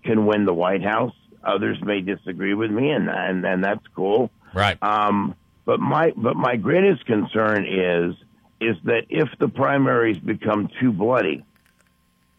[0.03, 1.13] can win the White House.
[1.43, 4.31] Others may disagree with me, and and, and that's cool.
[4.53, 4.81] Right.
[4.81, 8.15] Um, but my but my greatest concern is
[8.59, 11.45] is that if the primaries become too bloody,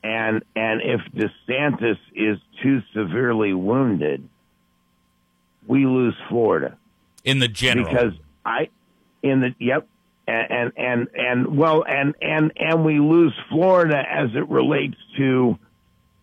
[0.03, 4.29] and and if DeSantis is too severely wounded,
[5.67, 6.77] we lose Florida
[7.25, 7.89] in the general.
[7.89, 8.13] because
[8.45, 8.69] I
[9.23, 9.87] in the yep
[10.27, 15.59] and and and, and well and and and we lose Florida as it relates to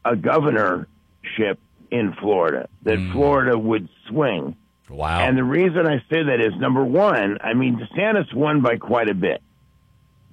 [0.05, 1.59] a governorship
[1.91, 3.11] in Florida that mm.
[3.11, 4.55] Florida would swing.
[4.89, 5.19] wow.
[5.19, 9.09] And the reason I say that is number one, I mean, DeSantis won by quite
[9.09, 9.41] a bit.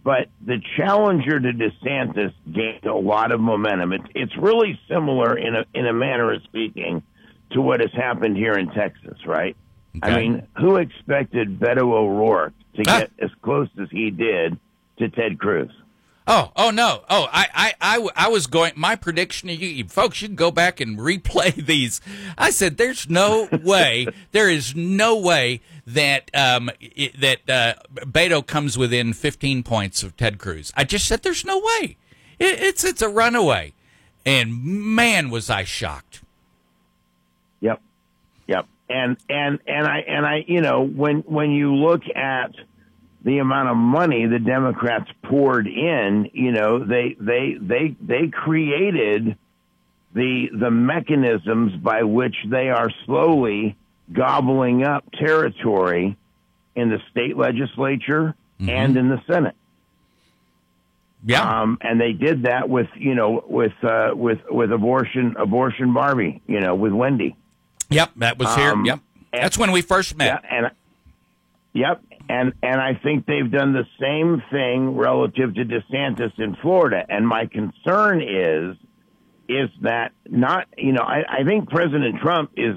[0.03, 3.93] But the challenger to DeSantis gained a lot of momentum.
[3.93, 7.03] It's it's really similar in a in a manner of speaking
[7.53, 9.57] to what has happened here in Texas, right?
[10.03, 13.01] I mean, who expected Beto O'Rourke to Ah.
[13.01, 14.57] get as close as he did
[14.99, 15.71] to Ted Cruz?
[16.33, 17.03] Oh, oh no!
[17.11, 18.75] Oh, I, I, I, I was going.
[18.77, 22.01] My prediction, you, you folks, you can go back and replay these.
[22.39, 24.07] I said, "There's no way.
[24.31, 27.75] there is no way that um i that uh,
[28.07, 31.97] Beto comes within 15 points of Ted Cruz." I just said, "There's no way.
[32.39, 33.73] It, it's it's a runaway."
[34.25, 36.23] And man, was I shocked.
[37.59, 37.83] Yep.
[38.47, 38.67] Yep.
[38.89, 42.53] And and and I and I you know when when you look at
[43.23, 49.37] the amount of money the Democrats poured in, you know, they they they they created
[50.15, 53.77] the the mechanisms by which they are slowly
[54.13, 56.17] gobbling up territory
[56.75, 59.55] in the state legislature and in the Senate.
[61.25, 65.93] Yeah, Um, and they did that with you know with uh, with with abortion abortion
[65.93, 67.37] Barbie, you know, with Wendy.
[67.91, 68.71] yep, that was here.
[68.73, 69.01] um, Yep,
[69.35, 70.43] and- that's when we first met.
[70.43, 70.71] Yeah, and
[71.75, 77.05] yep, and and I think they've done the same thing relative to DeSantis in Florida.
[77.09, 78.77] And my concern is
[79.49, 82.77] is that not you know I, I think President Trump is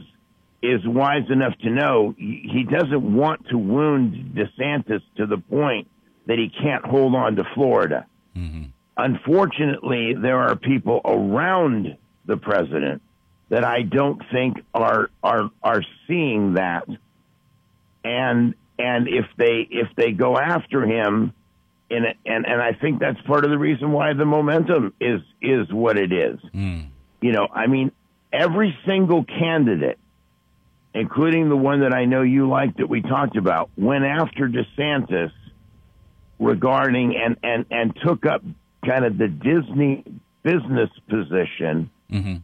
[0.64, 5.88] is wise enough to know he he doesn't want to wound DeSantis to the point
[6.26, 8.08] that he can't hold on to Florida.
[8.36, 8.64] Mm-hmm.
[8.98, 13.04] Unfortunately, there are people around the president
[13.50, 16.88] that I don't think are are are seeing that,
[18.04, 21.34] and and if they if they go after him,
[21.90, 25.72] and and and I think that's part of the reason why the momentum is is
[25.72, 26.40] what it is.
[26.52, 26.82] Hmm.
[27.22, 27.92] You know, I mean,
[28.32, 29.98] every single candidate,
[30.94, 35.32] including the one that I know you like that we talked about, went after DeSantis
[36.40, 38.44] regarding and and and took up
[38.86, 40.04] kind of the Disney
[40.44, 42.36] business position mm-hmm.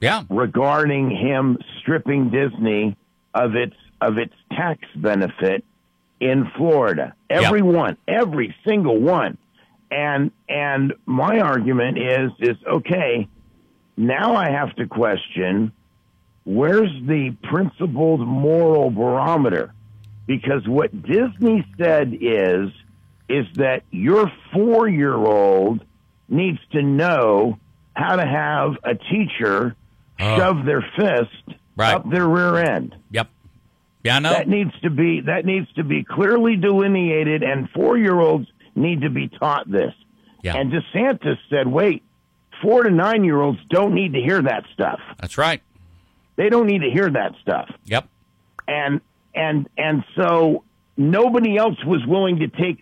[0.00, 0.24] Yeah.
[0.28, 2.96] regarding him stripping Disney
[3.34, 5.64] of its of its tax benefit
[6.20, 7.14] in Florida.
[7.30, 9.38] Every one, every single one.
[9.90, 13.28] And and my argument is is okay,
[13.96, 15.72] now I have to question
[16.44, 19.72] where's the principled moral barometer?
[20.26, 22.70] Because what Disney said is
[23.30, 25.84] is that your 4-year-old
[26.28, 27.58] needs to know
[27.94, 29.74] how to have a teacher
[30.18, 30.36] uh.
[30.36, 31.94] shove their fist Right.
[31.94, 32.96] up their rear end.
[33.12, 33.28] Yep.
[34.08, 34.20] Yeah.
[34.32, 39.02] That needs to be that needs to be clearly delineated, and four year olds need
[39.02, 39.92] to be taught this.
[40.42, 40.56] Yeah.
[40.56, 42.02] And DeSantis said, "Wait,
[42.62, 45.00] four to nine year olds don't need to hear that stuff.
[45.20, 45.62] That's right.
[46.36, 48.08] They don't need to hear that stuff." Yep.
[48.66, 49.00] And
[49.34, 50.64] and and so
[50.96, 52.78] nobody else was willing to take.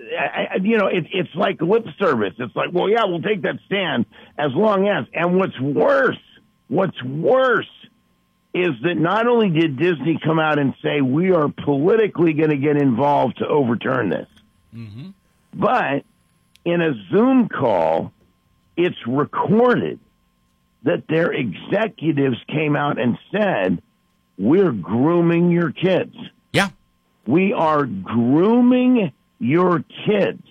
[0.00, 2.34] I, I- you know, it, it's like lip service.
[2.38, 4.06] It's like, well, yeah, we'll take that stand
[4.38, 5.06] as long as.
[5.12, 6.18] And what's worse,
[6.68, 7.66] what's worse
[8.54, 12.56] is that not only did Disney come out and say we are politically going to
[12.56, 14.28] get involved to overturn this,
[15.54, 16.04] but
[16.64, 18.12] in a Zoom call,
[18.76, 19.98] it's recorded
[20.84, 23.82] that their executives came out and said,
[24.38, 26.14] "We're grooming your kids.
[26.52, 26.70] Yeah.
[27.26, 30.42] We are grooming your kids."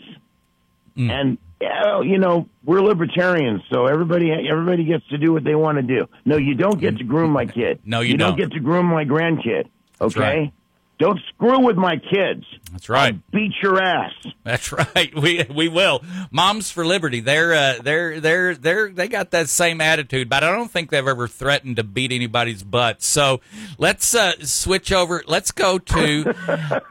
[0.97, 1.09] Mm.
[1.11, 5.77] And uh, you know, we're libertarians, so everybody everybody gets to do what they want
[5.77, 6.07] to do.
[6.25, 7.79] No, you don't get to groom my kid.
[7.85, 8.37] No, you don't don't.
[8.37, 9.69] get to groom my grandkid.
[9.99, 10.53] Okay, right.
[10.99, 12.43] Don't screw with my kids.
[12.71, 13.15] That's right.
[13.31, 14.13] Beat your ass.
[14.43, 15.13] That's right.
[15.15, 16.03] We we will.
[16.31, 17.19] Moms for Liberty.
[17.21, 21.07] They're uh, they're they're they're they got that same attitude, but I don't think they've
[21.07, 23.01] ever threatened to beat anybody's butt.
[23.01, 23.41] So
[23.77, 25.23] let's uh, switch over.
[25.27, 26.33] Let's go to.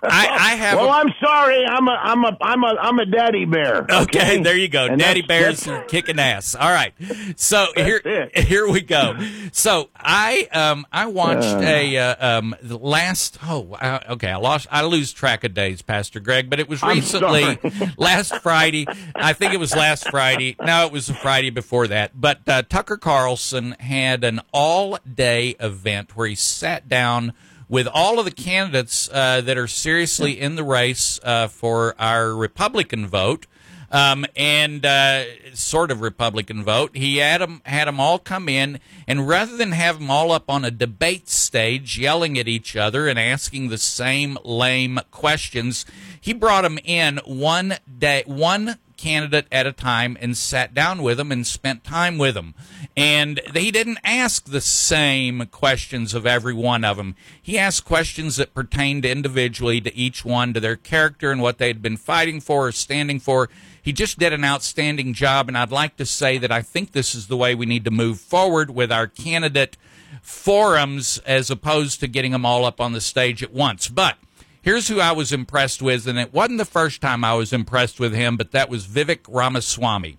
[0.03, 0.79] I, I have.
[0.79, 1.65] Well, I'm sorry.
[1.67, 3.87] I'm a I'm a I'm a I'm a daddy bear.
[3.97, 4.87] Okay, Okay, there you go.
[4.87, 6.55] And Daddy bears kicking ass.
[6.55, 6.93] All right.
[7.37, 8.39] So here it.
[8.39, 9.15] here we go.
[9.53, 11.61] So I um I watched Uh.
[11.65, 13.77] a uh, um the last oh
[14.11, 17.59] okay, I lost I lose track of days, Pastor Greg, but it was recently
[17.97, 18.87] last Friday.
[19.15, 20.57] I think it was last Friday.
[20.63, 22.21] No, it was the Friday before that.
[22.21, 27.33] But uh, Tucker Carlson had an all-day event where he sat down
[27.69, 32.35] with all of the candidates uh, that are seriously in the race uh, for our
[32.35, 33.47] Republican vote.
[33.91, 36.97] Um, and uh, sort of Republican vote.
[36.97, 40.51] He had them had them all come in, and rather than have them all up
[40.51, 45.87] on a debate stage yelling at each other and asking the same lame questions,
[46.21, 51.19] he brought them in one day, one candidate at a time and sat down with
[51.19, 52.55] them and spent time with them.
[52.97, 57.15] And he didn't ask the same questions of every one of them.
[57.41, 61.83] He asked questions that pertained individually to each one, to their character and what they'd
[61.83, 63.49] been fighting for or standing for.
[63.87, 67.15] He just did an outstanding job, and I'd like to say that I think this
[67.15, 69.77] is the way we need to move forward with our candidate
[70.21, 73.87] forums as opposed to getting them all up on the stage at once.
[73.87, 74.17] But
[74.61, 78.01] Here's who I was impressed with, and it wasn't the first time I was impressed
[78.01, 80.19] with him, but that was Vivek Ramaswamy.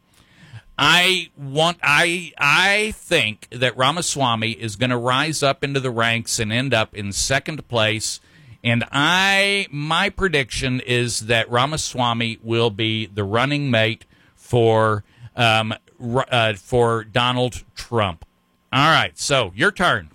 [0.78, 6.40] I want I I think that Ramaswamy is going to rise up into the ranks
[6.40, 8.22] and end up in second place.
[8.68, 15.06] And I my prediction is that Ramaswamy will be the running mate for
[15.38, 18.26] um, uh, for Donald Trump.
[18.74, 20.10] All right, so your turn.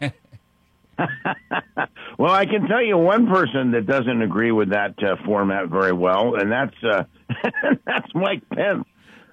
[2.18, 5.92] Well, I can tell you one person that doesn't agree with that uh, format very
[5.94, 7.04] well, and that's uh,
[7.86, 8.84] that's Mike Pence,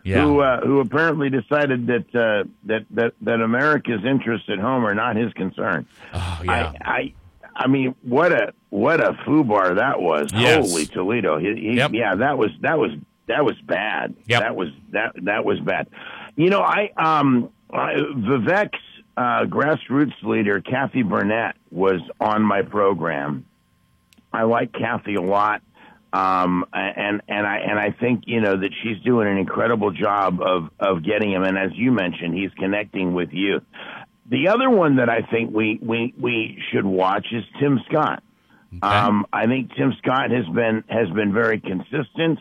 [0.05, 0.23] Yeah.
[0.23, 4.95] who uh, who apparently decided that uh, that that that America's interests at home are
[4.95, 5.85] not his concern.
[6.13, 6.71] Oh yeah.
[6.79, 7.13] I, I
[7.57, 10.29] I mean, what a what a foobar that was!
[10.33, 10.69] Yes.
[10.69, 11.39] Holy Toledo!
[11.39, 11.91] He, he, Yep.
[11.93, 12.91] Yeah, that was that was
[13.27, 14.15] that was bad.
[14.27, 14.41] Yep.
[14.41, 15.87] That was that that was bad.
[16.35, 18.79] You know, I um I, Vivek's
[19.17, 23.45] uh, grassroots leader Kathy Burnett was on my program.
[24.31, 25.61] I like Kathy a lot.
[26.13, 30.41] Um, and, and I, and I think, you know, that she's doing an incredible job
[30.41, 31.43] of, of getting him.
[31.43, 33.63] And as you mentioned, he's connecting with youth.
[34.29, 38.23] The other one that I think we, we, we should watch is Tim Scott.
[38.81, 42.39] Um, I think Tim Scott has been, has been very consistent.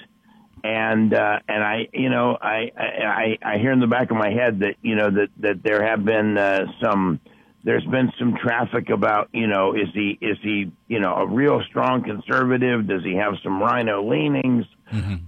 [0.64, 4.30] And, uh, and I, you know, I, I, I hear in the back of my
[4.30, 7.20] head that, you know, that, that there have been, uh, some,
[7.62, 11.61] there's been some traffic about, you know, is he is he, you know, a real
[11.68, 12.87] strong conservative?
[12.87, 14.66] Does he have some RINO leanings?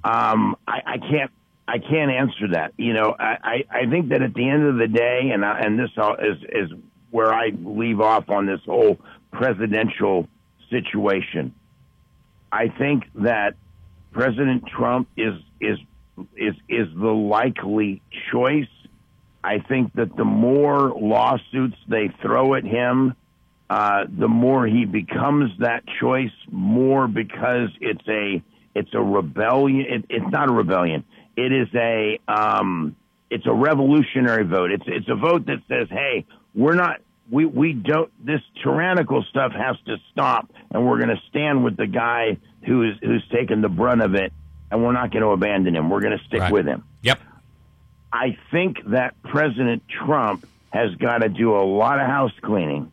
[0.04, 1.32] Um, I, I can't
[1.68, 2.72] I can't answer that.
[2.78, 3.36] You know, I,
[3.70, 6.38] I, I think that at the end of the day, and I, and this is
[6.48, 6.78] is
[7.10, 8.98] where I leave off on this whole
[9.30, 10.26] presidential
[10.70, 11.54] situation.
[12.50, 13.54] I think that
[14.12, 15.78] President Trump is is
[16.34, 18.00] is is the likely
[18.32, 18.66] choice.
[19.44, 23.14] I think that the more lawsuits they throw at him,
[23.68, 26.32] uh, the more he becomes that choice.
[26.50, 28.42] More because it's a
[28.74, 29.80] it's a rebellion.
[29.80, 31.04] It, it's not a rebellion.
[31.38, 32.96] It is a um,
[33.30, 34.72] it's a revolutionary vote.
[34.72, 39.52] It's it's a vote that says, hey, we're not we we don't this tyrannical stuff
[39.52, 43.60] has to stop, and we're going to stand with the guy who is who's taken
[43.60, 44.32] the brunt of it,
[44.70, 45.90] and we're not going to abandon him.
[45.90, 46.52] We're going to stick Right.
[46.52, 46.82] with him.
[47.02, 47.20] Yep.
[48.12, 52.90] I think that President Trump has got to do a lot of house cleaning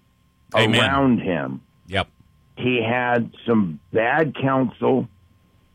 [0.55, 0.79] Amen.
[0.79, 1.61] around him.
[1.87, 2.09] Yep.
[2.57, 5.07] He had some bad counsel.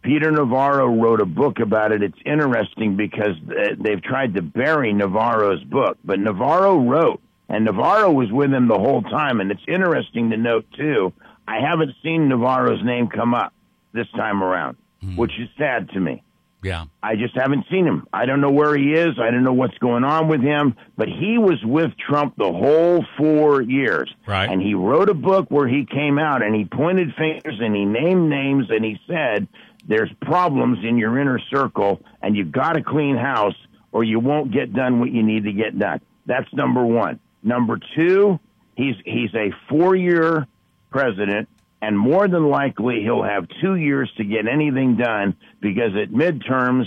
[0.02, 2.02] Peter Navarro wrote a book about it.
[2.02, 3.36] It's interesting because
[3.78, 8.78] they've tried to bury Navarro's book, but Navarro wrote, and Navarro was with him the
[8.78, 9.40] whole time.
[9.40, 11.12] And it's interesting to note, too,
[11.46, 13.52] I haven't seen Navarro's name come up
[13.92, 15.16] this time around, hmm.
[15.16, 16.22] which is sad to me.
[16.62, 16.84] Yeah.
[17.02, 18.06] I just haven't seen him.
[18.12, 19.18] I don't know where he is.
[19.18, 23.04] I don't know what's going on with him, but he was with Trump the whole
[23.16, 24.14] four years.
[24.26, 24.48] Right.
[24.48, 27.84] And he wrote a book where he came out and he pointed fingers and he
[27.84, 29.48] named names and he said,
[29.86, 33.56] there's problems in your inner circle and you've got to clean house
[33.92, 36.00] or you won't get done what you need to get done.
[36.26, 37.18] That's number one.
[37.42, 38.38] Number two,
[38.76, 40.46] he's, he's a four year
[40.90, 41.48] president
[41.82, 46.86] and more than likely he'll have two years to get anything done because at midterms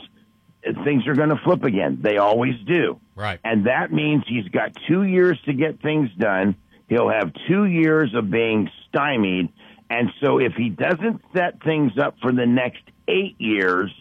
[0.67, 1.99] uh, things are going to flip again.
[2.01, 2.99] They always do.
[3.15, 3.39] Right.
[3.43, 6.55] And that means he's got two years to get things done.
[6.87, 9.49] He'll have two years of being stymied.
[9.93, 13.91] And so if he doesn't set things up for the next eight years,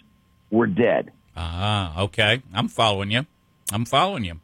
[0.50, 1.12] we're dead.
[1.36, 2.42] Ah, okay.
[2.54, 3.26] I'm following you.
[3.70, 4.40] I'm following you.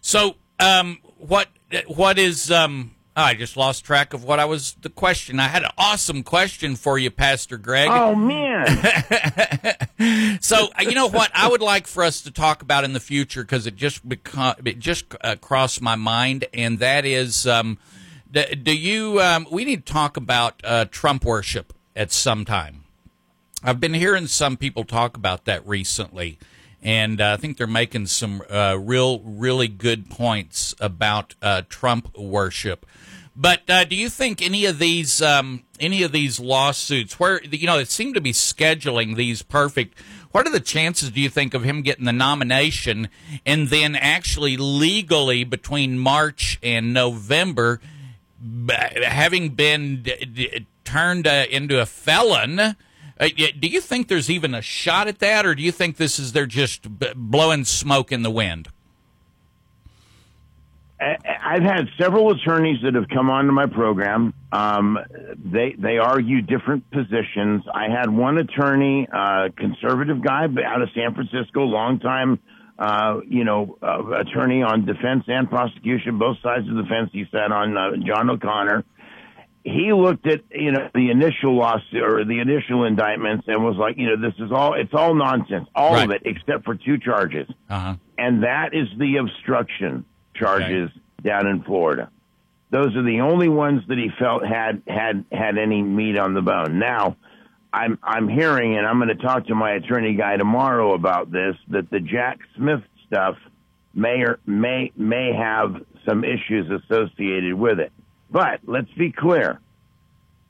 [0.00, 1.48] So, um, what
[1.86, 2.90] what is um?
[3.14, 5.38] I just lost track of what I was the question.
[5.40, 7.88] I had an awesome question for you, Pastor Greg.
[7.90, 8.66] Oh, man.
[10.42, 13.00] So uh, you know what I would like for us to talk about in the
[13.00, 17.78] future because it just become it just uh, crossed my mind, and that is, um,
[18.44, 19.20] do you?
[19.20, 22.84] Um, we need to talk about uh, Trump worship at some time.
[23.62, 26.38] I've been hearing some people talk about that recently,
[26.82, 32.16] and uh, I think they're making some uh, real, really good points about uh, Trump
[32.16, 32.84] worship.
[33.34, 37.66] But uh, do you think any of these, um, any of these lawsuits, where you
[37.66, 39.98] know it seemed to be scheduling these perfect?
[40.32, 43.08] What are the chances, do you think, of him getting the nomination
[43.46, 47.80] and then actually legally between March and November
[49.04, 52.58] having been d- d- turned uh, into a felon?
[52.58, 52.74] Uh,
[53.18, 56.32] do you think there's even a shot at that, or do you think this is
[56.32, 58.68] they're just b- blowing smoke in the wind?
[60.98, 64.32] I've had several attorneys that have come onto my program.
[64.50, 64.98] Um,
[65.36, 67.64] they they argue different positions.
[67.72, 72.38] I had one attorney, uh, conservative guy, out of San Francisco, long time,
[72.78, 77.10] uh, you know, uh, attorney on defense and prosecution, both sides of the fence.
[77.12, 78.84] He sat on uh, John O'Connor.
[79.64, 83.96] He looked at you know the initial lawsuit or the initial indictments and was like,
[83.96, 87.48] you know, this is all it's all nonsense, all of it except for two charges
[87.68, 87.94] Uh huh.
[88.16, 90.04] and that is the obstruction
[90.36, 90.90] charges
[91.22, 92.10] down in Florida.
[92.70, 96.42] Those are the only ones that he felt had had had any meat on the
[96.42, 96.78] bone.
[96.78, 97.16] Now,
[97.72, 101.56] I'm I'm hearing, and I'm going to talk to my attorney guy tomorrow about this.
[101.68, 103.36] That the Jack Smith stuff
[103.94, 107.92] may or may may have some issues associated with it.
[108.30, 109.60] But let's be clear: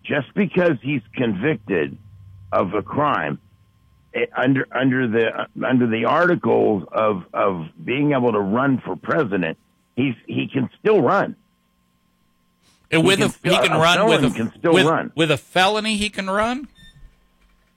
[0.04, 1.96] just because he's convicted
[2.52, 3.38] of a crime
[4.16, 9.58] it- under under the under the articles of of being able to run for president,
[9.94, 11.36] he's he can still run.
[12.90, 15.12] And with can a he can a run with a can still with, run.
[15.14, 15.96] with a felony.
[15.96, 16.68] He can run.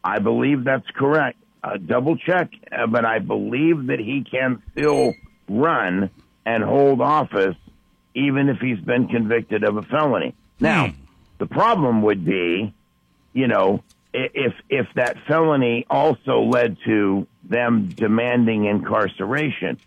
[0.03, 1.37] I believe that's correct.
[1.61, 5.13] Uh, double check, uh, but I believe that he can still
[5.49, 6.09] run
[6.45, 7.55] and hold office
[8.15, 10.33] even if he's been convicted of a felony.
[10.59, 10.93] Now,
[11.37, 12.73] the problem would be,
[13.33, 13.83] you know,
[14.13, 19.79] if if that felony also led to them demanding incarceration.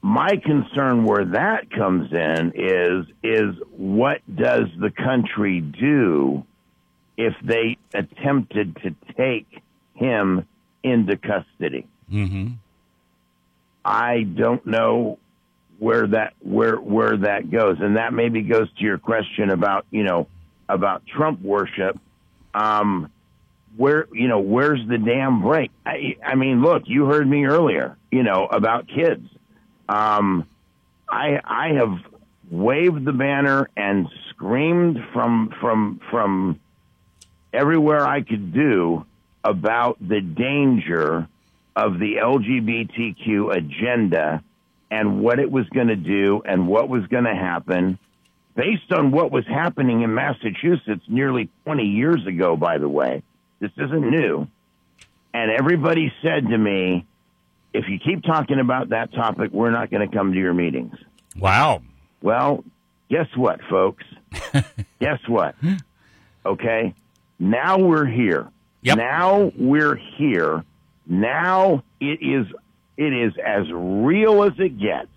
[0.00, 6.44] My concern where that comes in is is what does the country do
[7.18, 9.60] if they attempted to take
[9.94, 10.46] him
[10.84, 11.86] into custody.
[12.10, 12.52] Mm-hmm.
[13.84, 15.18] I don't know
[15.78, 20.04] where that where where that goes, and that maybe goes to your question about you
[20.04, 20.28] know
[20.68, 21.98] about Trump worship.
[22.54, 23.10] Um,
[23.76, 25.70] where you know where's the damn break?
[25.84, 29.28] I, I mean, look, you heard me earlier, you know about kids.
[29.88, 30.46] Um,
[31.08, 31.98] I I have
[32.50, 36.60] waved the banner and screamed from from from
[37.52, 39.04] everywhere I could do
[39.44, 41.28] about the danger
[41.74, 44.42] of the LGBTQ agenda
[44.90, 47.98] and what it was going to do and what was going to happen
[48.54, 53.22] based on what was happening in Massachusetts nearly 20 years ago, by the way.
[53.60, 54.48] This isn't new.
[55.32, 57.06] And everybody said to me,
[57.72, 60.96] if you keep talking about that topic, we're not going to come to your meetings.
[61.38, 61.82] Wow.
[62.22, 62.64] Well,
[63.08, 64.04] guess what, folks?
[65.00, 65.54] guess what?
[66.44, 66.94] Okay.
[67.38, 68.48] Now we're here.
[68.82, 68.96] Yep.
[68.98, 70.64] Now we're here.
[71.06, 72.46] Now it is
[72.96, 75.08] it is as real as it gets.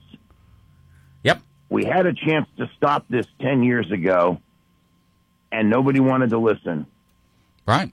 [1.24, 1.42] Yep.
[1.70, 4.40] We had a chance to stop this 10 years ago
[5.52, 6.86] and nobody wanted to listen.
[7.68, 7.92] Right.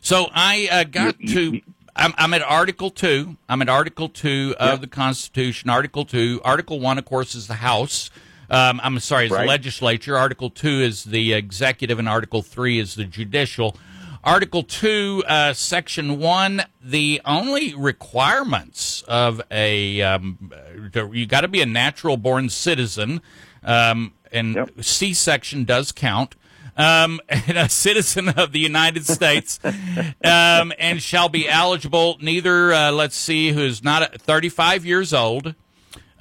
[0.00, 1.60] So I uh, got You- you- to.
[1.94, 3.36] I'm, I'm at Article Two.
[3.50, 4.80] I'm at Article Two of Yep.
[4.80, 5.68] the Constitution.
[5.68, 6.40] Article Two.
[6.42, 8.08] Article One, of course, is the House.
[8.52, 10.16] Um, I'm sorry, is the legislature.
[10.16, 13.76] Article Two is the executive, and Article Three is the judicial.
[14.22, 20.52] Article Two, uh, Section One, the only requirements of a um,
[20.94, 23.22] uh, you got to be a natural born citizen,
[23.64, 24.70] um, and Yep.
[24.82, 26.36] C section does count
[26.76, 32.18] um, and a citizen of the United States, um, and shall be eligible.
[32.20, 35.54] Neither, uh, let's see, who is not 35 years old.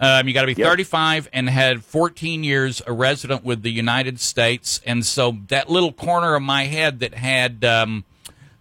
[0.02, 0.68] Um, you got to be Yep.
[0.68, 5.94] 35 and had 14 years a resident with the United States, and so that little
[5.94, 8.04] corner of my head that had um,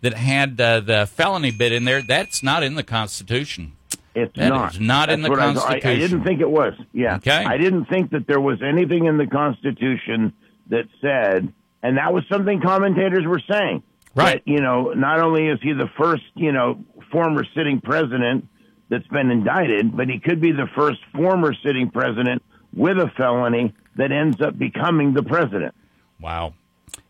[0.03, 3.73] that had uh, the felony bit in there, that's not in the Constitution.
[4.15, 4.81] It's That not.
[4.81, 5.87] not in the Constitution.
[5.87, 6.75] I- I, I, didn't think it was.
[6.93, 7.17] Yeah.
[7.17, 7.45] Okay.
[7.45, 10.33] I didn't think that there was anything in the Constitution
[10.69, 13.83] that said, and that was something commentators were saying.
[14.15, 14.43] Right.
[14.45, 18.49] That, you know, not only is he the first, you know, former sitting president
[18.91, 22.43] that's been indicted, but he could be the first former sitting president
[22.75, 25.75] with a felony that ends up becoming the president.
[26.21, 26.55] Wow.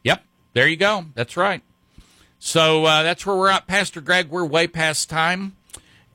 [0.04, 0.22] Yep.
[0.52, 1.06] There you go.
[1.14, 1.62] That's right.
[2.38, 4.28] So uh, that's where we're at, Pastor Greg.
[4.28, 5.56] We're way past time.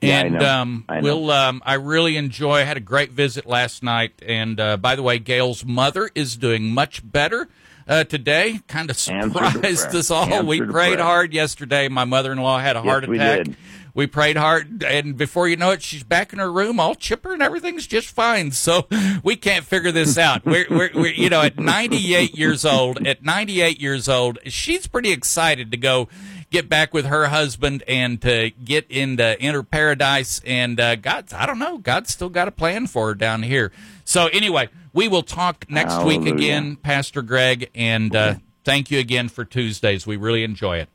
[0.01, 0.49] Yeah, I and know.
[0.49, 1.03] um, I know.
[1.03, 1.31] we'll.
[1.31, 2.55] Um, I really enjoy.
[2.55, 6.35] I had a great visit last night, and uh, by the way, Gail's mother is
[6.35, 7.47] doing much better
[7.87, 8.59] uh, today.
[8.67, 10.43] Kind of surprised us all.
[10.45, 11.03] we prayed prayer.
[11.03, 11.87] hard yesterday.
[11.87, 13.47] My mother-in-law had a heart attack.
[13.95, 17.31] We prayed hard, and before you know it, she's back in her room, all chipper,
[17.31, 18.51] and everything's just fine.
[18.51, 18.87] So
[19.23, 20.45] we can't figure this out.
[20.45, 25.13] We're, we're, we're, you know, at 98 years old, at 98 years old, she's pretty
[25.13, 26.09] excited to go
[26.51, 30.41] get back with her husband and to get into inner paradise.
[30.45, 33.71] And uh, God's, I don't know, God's still got a plan for her down here.
[34.03, 38.35] So anyway, we will talk next week again, Pastor Greg, and uh,
[38.65, 40.05] thank you again for Tuesdays.
[40.05, 40.89] We really enjoy it.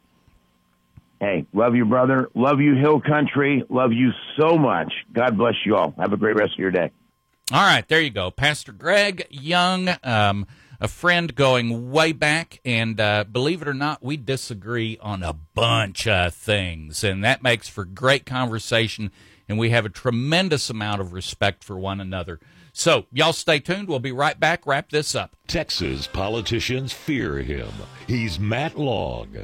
[1.20, 2.30] Hey, love you, brother.
[2.34, 3.62] Love you, Hill Country.
[3.68, 4.90] Love you so much.
[5.12, 5.94] God bless you all.
[5.98, 6.90] Have a great rest of your day.
[7.52, 8.30] All right, there you go.
[8.30, 10.46] Pastor Greg Young, um,
[10.80, 15.34] a friend going way back, and uh, believe it or not, we disagree on a
[15.34, 19.10] bunch of things, and that makes for great conversation,
[19.46, 22.40] and we have a tremendous amount of respect for one another.
[22.72, 23.88] So, y'all stay tuned.
[23.88, 24.64] We'll be right back.
[24.64, 25.36] Wrap this up.
[25.48, 27.72] Texas politicians fear him.
[28.06, 29.36] He's Matt Long.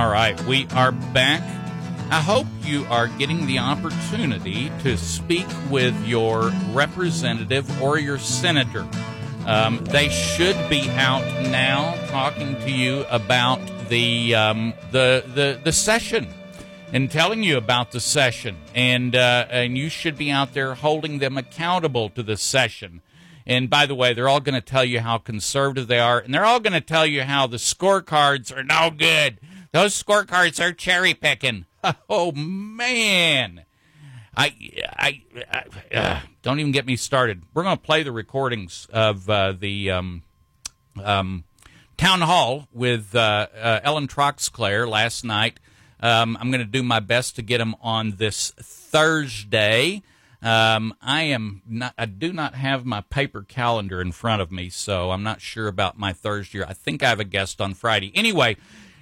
[0.00, 1.42] All right, we are back.
[2.10, 8.88] I hope you are getting the opportunity to speak with your representative or your senator.
[9.44, 15.72] Um, they should be out now talking to you about the um, the, the the
[15.72, 16.28] session
[16.94, 21.18] and telling you about the session, and uh, and you should be out there holding
[21.18, 23.02] them accountable to the session.
[23.46, 26.32] And by the way, they're all going to tell you how conservative they are, and
[26.32, 29.40] they're all going to tell you how the scorecards are no good.
[29.72, 31.66] Those scorecards are cherry picking.
[32.10, 33.64] Oh man,
[34.36, 34.54] I
[34.98, 37.42] I, I uh, don't even get me started.
[37.54, 40.22] We're going to play the recordings of uh, the um,
[41.02, 41.44] um,
[41.96, 45.58] town hall with uh, uh, Ellen Troxclair last night.
[46.00, 50.02] Um, I'm going to do my best to get them on this Thursday.
[50.42, 51.94] Um, I am not.
[51.98, 55.66] I do not have my paper calendar in front of me, so I'm not sure
[55.68, 56.62] about my Thursday.
[56.62, 58.12] I think I have a guest on Friday.
[58.14, 58.56] Anyway,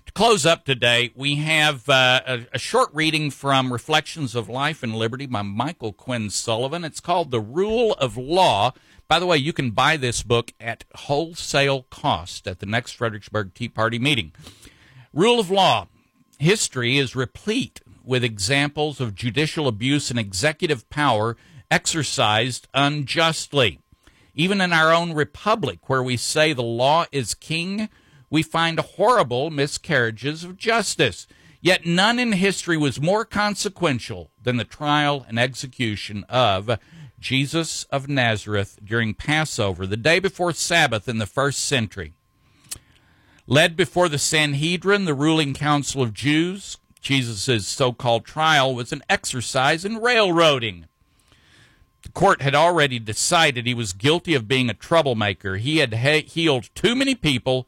[0.09, 4.83] To close up today, we have uh, a, a short reading from Reflections of Life
[4.83, 6.83] and Liberty by Michael Quinn Sullivan.
[6.83, 8.73] It's called The Rule of Law.
[9.07, 13.53] By the way, you can buy this book at wholesale cost at the next Fredericksburg
[13.53, 14.33] Tea Party meeting.
[15.13, 15.89] Rule of Law.
[16.39, 21.37] History is replete with examples of judicial abuse and executive power
[21.71, 23.81] exercised unjustly.
[24.35, 27.91] Even in our own republic, where we say the law is king,
[28.31, 31.27] we find horrible miscarriages of justice.
[31.61, 36.79] Yet none in history was more consequential than the trial and execution of
[37.19, 42.13] Jesus of Nazareth during Passover, the day before Sabbath in the first century.
[43.47, 49.03] Led before the Sanhedrin, the ruling council of Jews, Jesus' so called trial was an
[49.09, 50.87] exercise in railroading.
[52.03, 55.57] The court had already decided he was guilty of being a troublemaker.
[55.57, 57.67] He had healed too many people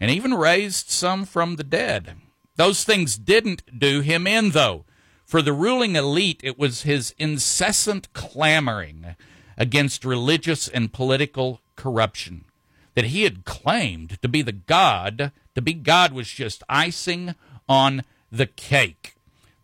[0.00, 2.16] and even raised some from the dead.
[2.56, 4.84] Those things didn't do him in, though.
[5.24, 9.14] For the ruling elite, it was his incessant clamoring
[9.56, 12.46] against religious and political corruption.
[12.94, 17.34] That he had claimed to be the God, to be God was just icing
[17.68, 19.14] on the cake.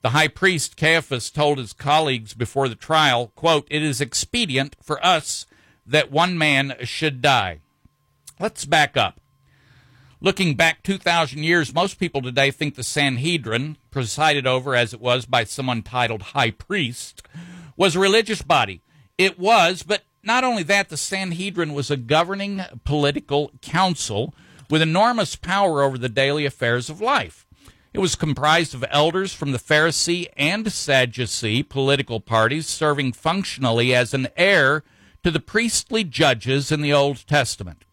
[0.03, 5.05] The high priest Caiaphas told his colleagues before the trial, quote, It is expedient for
[5.05, 5.47] us
[5.84, 7.59] that one man should die.
[8.39, 9.20] Let's back up.
[10.21, 15.27] Looking back 2,000 years, most people today think the Sanhedrin, presided over as it was
[15.27, 17.23] by someone titled High Priest,
[17.77, 18.81] was a religious body.
[19.19, 24.35] It was, but not only that, the Sanhedrin was a governing political council
[24.71, 27.47] with enormous power over the daily affairs of life.
[27.93, 34.14] It was comprised of elders from the Pharisee and Sadducee political parties serving functionally as
[34.14, 34.83] an heir
[35.23, 37.86] to the priestly judges in the Old Testament.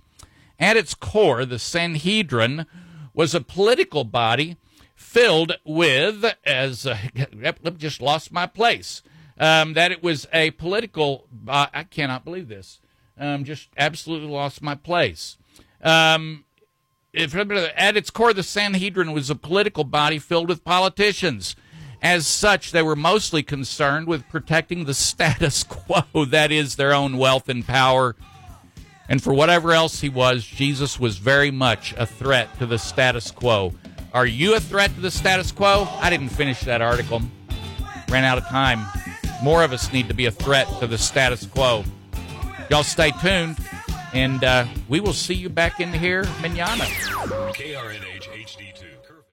[0.64, 2.66] At its core, the Sanhedrin
[3.14, 4.56] was a political body
[4.96, 6.98] filled with, as uh,
[7.78, 9.02] just lost my place,
[9.38, 11.28] um, that it was a political.
[11.46, 12.80] Uh, I cannot believe this.
[13.18, 15.36] Um, just absolutely lost my place.
[15.82, 16.46] Um,
[17.12, 21.58] if, at its core, the Sanhedrin was a political body filled with politicians.
[22.02, 27.18] As such, they were mostly concerned with protecting the status quo, that is, their own
[27.18, 28.16] wealth and power
[29.10, 33.32] and for whatever else he was, Jesus was very much a threat to the status
[33.32, 33.74] quo.
[34.14, 35.88] Are you a threat to the status quo?
[36.00, 37.22] I didn't finish that article.
[38.10, 38.86] Ran out of time.
[39.44, 41.84] More of us need to be a threat to the status quo.
[42.70, 43.58] Y'all stay tuned,
[44.14, 46.84] and uh, we will see you back in here manana.
[46.84, 48.93] KRNH HD2.